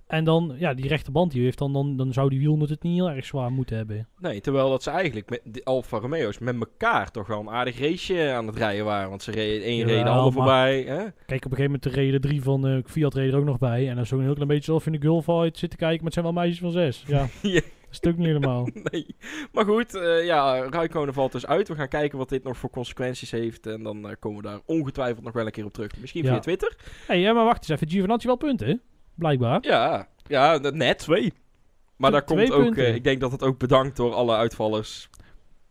[0.06, 2.94] En dan, ja, die rechterband die heeft, dan, dan, dan zou die wielnut het niet
[2.94, 4.08] heel erg zwaar moeten hebben.
[4.18, 7.78] Nee, terwijl dat ze eigenlijk met de Alfa Romeo's met elkaar toch wel een aardig
[7.80, 9.08] raceje aan het rijden waren.
[9.08, 10.82] Want ze reden één Jawel, reed de ander maar- voorbij.
[10.82, 10.96] Hè?
[11.26, 13.58] Kijk, op een gegeven moment de reden drie van eh, Fiat reden er ook nog
[13.58, 13.88] bij.
[13.88, 15.96] En dan zo een heel klein beetje alsof je in de Gulfight zit te kijken,
[15.96, 17.04] maar het zijn wel meisjes van zes.
[17.06, 17.60] Ja, Ja.
[18.06, 18.68] Ook niet helemaal.
[18.90, 19.16] Nee.
[19.52, 21.68] Maar goed, eh ja, Raikkonen valt dus uit.
[21.68, 23.66] We gaan kijken wat dit nog voor consequenties heeft.
[23.66, 25.90] En dan eh, komen we daar ongetwijfeld nog wel een keer op terug.
[26.00, 26.30] Misschien Ja.
[26.30, 26.76] via Twitter.
[27.06, 27.88] Hé, ja, maar wacht eens even.
[27.88, 28.74] Giovinazzi wel punten, hè?
[29.14, 29.58] Blijkbaar.
[29.60, 30.98] Ja, ja net.
[30.98, 31.32] Twee.
[31.96, 32.86] Maar daar komt ook, punten.
[32.86, 35.08] eh, ik denk dat het ook bedankt door alle uitvallers.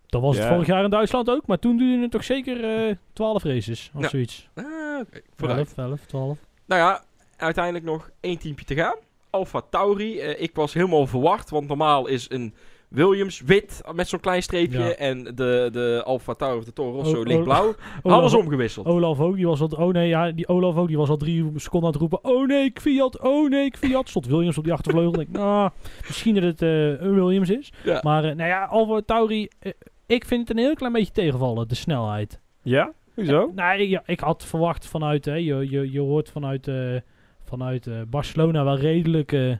[0.06, 1.48] Dat was het vorig jaar in Duitsland ook.
[1.48, 4.08] Maar toen duurde het toch zeker eh 12 races of Ja.
[4.10, 4.50] zoiets.
[4.56, 4.64] Ah,
[5.02, 5.22] oké.
[5.36, 5.74] Vooruit.
[5.78, 6.38] 11, 11, 12.
[6.66, 7.04] Nou ja,
[7.38, 8.96] uiteindelijk nog één teampje te gaan.
[9.36, 10.20] Alfa Tauri.
[10.20, 12.54] Eh, ik was helemaal verwacht, want normaal is een
[12.90, 14.80] Williams wit met zo'n klein streepje.
[14.80, 14.90] Ja.
[14.90, 17.76] En de, de Alfa Tauri of de Toro Rosso lichtblauw.
[18.04, 18.86] Alles omgewisseld.
[18.86, 21.52] Olaf ook, die was al, oh nee, ja, die Olaf ook, die was al drie
[21.56, 24.10] seconden aan het roepen, oh nee, ik Fiat, oh nee, ik Fiat.
[24.10, 25.70] Stond Williams op die achtervleugel, ik denk, nou,
[26.08, 27.74] misschien dat het eh, een Williams is.
[27.84, 28.00] Ja.
[28.04, 29.48] Maar, eh, nou ja, Alfa Tauri,
[30.06, 32.42] ik vind het een heel klein beetje tegenvallen, de snelheid.
[32.62, 32.94] Ja?
[33.14, 33.52] Hoezo?
[33.56, 36.96] Nou, ik, ja, ik had verwacht vanuit, hè, je, je, je hoort vanuit, eh,
[37.46, 39.56] vanuit eh, Barcelona wel redelijk, eh,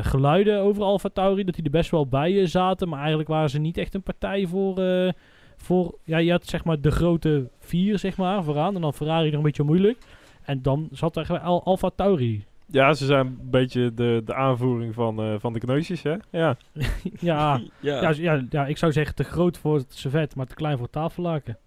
[0.00, 1.44] geluiden over Alfa Tauri.
[1.44, 2.88] Dat die er best wel bij eh, zaten.
[2.88, 4.78] Maar eigenlijk waren ze niet echt een partij voor...
[4.78, 5.12] eh,
[5.56, 8.74] voor ja, je had zeg maar de grote vier zeg maar, vooraan.
[8.74, 9.98] En dan Ferrari nog een beetje moeilijk.
[10.42, 12.44] En dan zat er Al Alfa Tauri.
[12.66, 16.14] Ja, ze zijn een beetje de, de aanvoering van, eh, van de kneusjes, hè?
[16.30, 16.56] Ja.
[17.20, 20.54] ja, Ja, ja, ja, ja, ik zou zeggen te groot voor het servet, maar te
[20.54, 21.58] klein voor het tafellaken.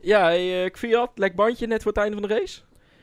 [0.00, 2.60] ja hey, eh, Kviat, lek bandje net voor het einde van de race.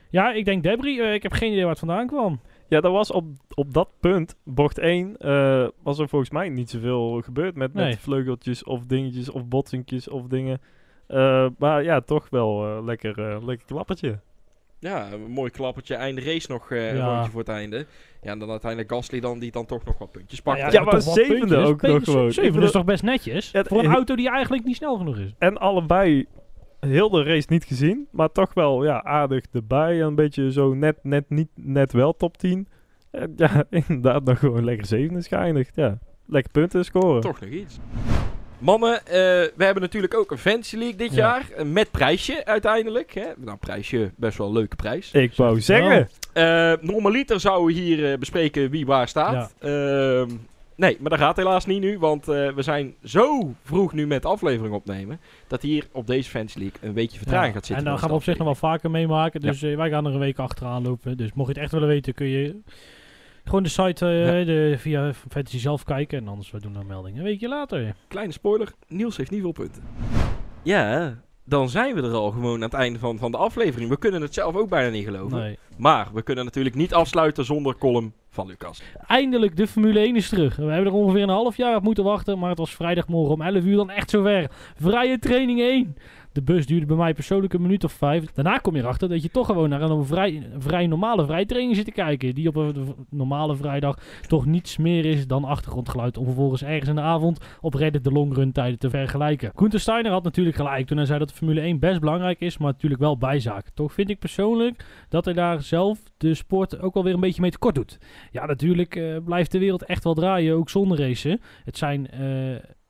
[0.09, 0.99] Ja, ik denk Debris.
[0.99, 2.39] eh, ik heb geen idee waar het vandaan kwam.
[2.67, 6.69] Ja, dat was op, op dat punt, bocht 1, eh, was er volgens mij niet
[6.69, 7.85] zoveel gebeurd met, Nee.
[7.87, 10.61] met vleugeltjes of dingetjes of botsinkjes of dingen.
[11.07, 14.19] Eh, maar ja, toch wel eh, lekker, eh, lekker klappertje.
[14.79, 15.95] Ja, een mooi klappertje.
[15.95, 17.13] Einde race nog eh, een Ja.
[17.13, 17.85] rondje voor het einde.
[18.21, 20.59] Ja, en dan uiteindelijk Gasly dan, die dan toch nog wat puntjes pakt.
[20.59, 21.65] Nou Ja, maar toch wat zevende puntjes.
[21.67, 22.31] ook nog gewoon.
[22.31, 23.51] Zevende is toch best netjes?
[23.51, 25.33] Het- voor een auto die eigenlijk niet snel genoeg is.
[25.37, 26.25] En allebei
[26.79, 29.99] heel de race niet gezien, maar toch wel ja, aardig erbij.
[30.01, 32.67] En een beetje zo net, net, niet, net wel top 10.
[33.11, 35.75] En ja, inderdaad nog gewoon lekker zevende is geëindigd.
[35.75, 37.21] Ja, lekker punten scoren.
[37.21, 37.77] Toch nog iets.
[38.57, 39.11] Mannen, eh,
[39.55, 41.17] we hebben natuurlijk ook een Fantasy League dit Ja.
[41.17, 41.49] jaar.
[41.57, 43.13] eh, met prijsje uiteindelijk.
[43.13, 43.25] Hè.
[43.37, 45.11] Nou, prijsje, best wel een leuke prijs.
[45.11, 46.09] Ik wou zeggen.
[46.33, 49.53] Eh normaliter zouden we hier eh, bespreken wie waar staat.
[49.59, 50.29] Ehm,
[50.79, 51.99] nee, maar dat gaat helaas niet nu.
[51.99, 55.19] Want eh, we zijn zo vroeg nu met de aflevering opnemen.
[55.47, 57.85] Dat hier op deze Fantasy League een beetje vertraging Ja, gaat zitten.
[57.85, 59.41] En dan gaan we op zich nog wel vaker meemaken.
[59.41, 61.17] Dus eh, wij gaan er een week achteraan lopen.
[61.17, 62.59] Dus mocht je het echt willen weten, kun je
[63.43, 64.45] gewoon de site eh, Ja.
[64.45, 66.17] de, via Fantasy zelf kijken.
[66.17, 67.95] En anders we doen dan melding een weekje later.
[68.07, 69.83] Kleine spoiler, Niels heeft niet veel punten.
[70.63, 71.17] Ja,
[71.49, 73.89] dan zijn we er al gewoon aan het einde van, van de aflevering.
[73.89, 75.37] We kunnen het zelf ook bijna niet geloven.
[75.37, 75.57] Nee.
[75.77, 78.81] Maar we kunnen natuurlijk niet afsluiten zonder column van Lucas.
[79.07, 80.55] Eindelijk, de Formule 1 is terug.
[80.55, 83.41] We hebben er ongeveer een half jaar op moeten wachten, maar het was vrijdagmorgen om
[83.41, 84.51] 11 uur dan echt zover.
[84.75, 85.95] Vrije training 1.
[86.39, 88.31] De bus duurde bij mij persoonlijk een minuut of vijf.
[88.31, 91.75] Daarna kom je erachter dat je toch gewoon naar een vrij, vrij normale vrije training
[91.75, 92.35] zit te kijken.
[92.35, 96.17] Die op een normale vrijdag toch niets meer is dan achtergrondgeluid.
[96.17, 99.51] Om vervolgens ergens in de avond op Reddit de longrun tijden te vergelijken.
[99.55, 102.71] Gunther Steiner had natuurlijk gelijk toen hij zei dat Formule 1 best belangrijk is, maar
[102.71, 103.69] natuurlijk wel bijzaak.
[103.69, 107.41] Toch vind ik persoonlijk dat hij daar zelf de sport ook wel weer een beetje
[107.41, 107.97] mee tekort doet.
[108.31, 111.41] Ja, natuurlijk eh, blijft de wereld echt wel draaien, ook zonder racen.
[111.63, 112.19] Het zijn, eh,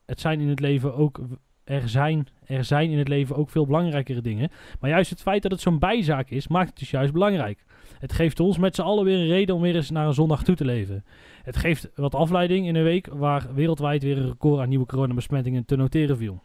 [0.06, 1.22] het zijn in het leven ook...
[1.64, 4.50] Er zijn, er zijn in het leven ook veel belangrijkere dingen.
[4.80, 7.64] Maar juist het feit dat het zo'n bijzaak is, maakt het dus juist belangrijk.
[8.00, 10.44] Het geeft ons met z'n allen weer een reden om weer eens naar een zondag
[10.44, 11.04] toe te leven.
[11.44, 15.66] Het geeft wat afleiding in een week waar wereldwijd weer een record aan nieuwe coronabesmettingen
[15.66, 16.42] te noteren viel.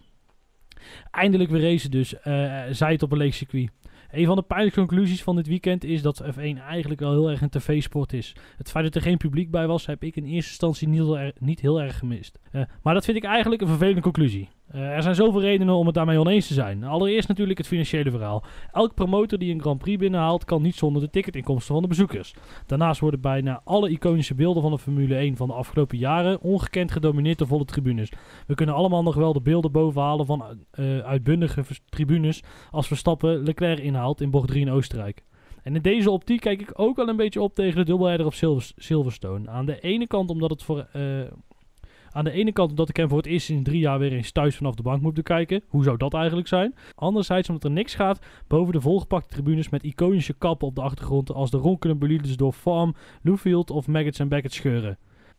[1.11, 3.70] Eindelijk weer racen dus, eh zij het op een leeg circuit.
[4.14, 7.40] Een van de pijnlijke conclusies van dit weekend is dat F1 eigenlijk wel heel erg
[7.40, 8.36] een tv-sport is.
[8.57, 11.18] Het feit dat er geen publiek bij was, heb ik in eerste instantie niet heel
[11.18, 12.38] erg, niet heel erg gemist.
[12.50, 14.48] Eh, maar dat vind ik eigenlijk een vervelende conclusie.
[14.75, 16.85] Eh, er zijn zoveel redenen om het daarmee oneens te zijn.
[16.85, 18.45] Allereerst natuurlijk het financiële verhaal.
[18.72, 22.35] Elk promotor die een Grand Prix binnenhaalt, kan niet zonder de ticketinkomsten van de bezoekers.
[22.66, 26.93] Daarnaast worden bijna alle iconische beelden van de Formule 1 van de afgelopen jaren ongekend
[26.93, 28.12] gedomineerd door volle tribunes.
[28.47, 33.79] We kunnen allemaal nog wel de beelden bovenhalen van eh, uitbundige tribunes als Verstappen Leclerc
[33.79, 35.25] inhaalt in bocht 3 in Oostenrijk.
[35.62, 38.35] En in deze optiek kijk ik ook wel een beetje op tegen de dubbelrijder op
[38.35, 39.49] Silver- Silverstone.
[39.49, 40.87] Aan de ene kant omdat het voor...
[40.93, 41.03] eh,
[42.14, 44.32] aan de ene kant omdat ik hem voor het eerst in drie jaar weer eens
[44.32, 45.62] thuis vanaf de bank moet bekijken.
[45.68, 46.74] Hoe zou dat eigenlijk zijn?
[46.94, 51.32] Anderzijds omdat er niks gaat boven de volgepakte tribunes met iconische kappen op de achtergrond
[51.32, 54.98] als de ronkende bolides door Farm, Lufield of Maggots en Beckett scheuren.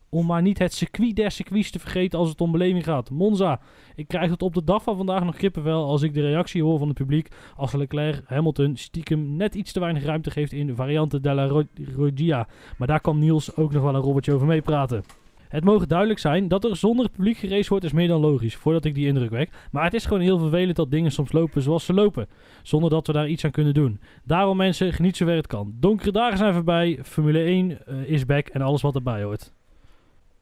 [0.10, 3.10] Om maar niet het circuit der circuits te vergeten als het om beleving gaat.
[3.10, 3.60] Monza.
[3.96, 6.78] Ik krijg het op de dag van vandaag nog kippenvel als ik de reactie hoor
[6.80, 10.76] van het publiek als Leclerc Hamilton stiekem net iets te weinig ruimte geeft in de
[10.76, 11.64] variante della Ro-
[11.98, 12.48] Regia.
[12.78, 15.04] Maar daar kan Niels ook nog wel een robotje over meepraten.
[15.50, 18.86] Het mogen duidelijk zijn dat er zonder publiek geraced wordt is meer dan logisch, voordat
[18.86, 19.50] ik die indruk wek.
[19.72, 22.28] Maar het is gewoon heel vervelend dat dingen soms lopen zoals ze lopen,
[22.62, 24.00] zonder dat we daar iets aan kunnen doen.
[24.24, 25.74] Daarom mensen, geniet zover het kan.
[25.80, 29.52] Donkere dagen zijn voorbij, Formule 1 eh, is back en alles wat erbij hoort.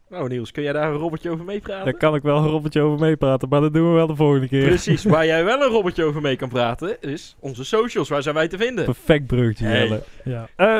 [0.10, 1.86] Nou Niels, kun jij daar een robotje over meepraten?
[1.86, 4.48] Daar kan ik wel een robotje over meepraten, maar dat doen we wel de volgende
[4.48, 4.68] keer.
[4.68, 8.10] Precies, waar jij wel een robotje over mee kan praten, is onze socials.
[8.10, 8.86] Waar zijn wij te vinden?
[8.86, 9.80] Perfect bruggetje, Hey.
[9.84, 10.04] Jelle.
[10.24, 10.48] Ja.
[10.56, 10.80] Eh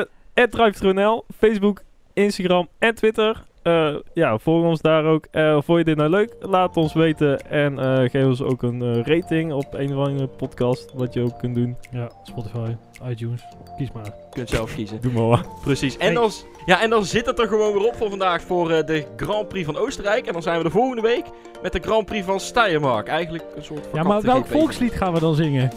[0.50, 3.44] @drive_nl, Facebook, Instagram en Twitter.
[3.64, 5.26] Eh, ja, volg ons daar ook.
[5.30, 6.34] Eh vond je dit nou leuk?
[6.40, 7.50] Laat ons weten.
[7.50, 10.92] En eh, geef ons ook een eh, rating op een of andere podcast.
[10.94, 11.76] Wat je ook kunt doen.
[11.90, 12.76] ja, Spotify,
[13.08, 13.40] iTunes,
[13.76, 14.04] kies maar.
[14.04, 15.00] Je kunt zelf kiezen.
[15.00, 15.46] Doe maar wat.
[15.62, 15.96] Precies.
[15.96, 16.14] En Hey.
[16.14, 16.30] dan,
[16.66, 19.48] ja, en dan zit het er gewoon weer op voor vandaag voor eh, de Grand
[19.48, 20.26] Prix van Oostenrijk.
[20.26, 21.24] En dan zijn we de volgende week
[21.62, 23.08] met de Grand Prix van Steiermark.
[23.08, 25.70] Eigenlijk een soort Ja, maar welk volkslied gaan we dan zingen?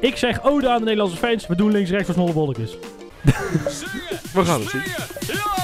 [0.00, 2.76] Ik zeg ode aan de Nederlandse fans, we doen links-rechts voor snolle bolletjes.
[4.32, 4.82] We gaan het zien.
[5.26, 5.61] Ja!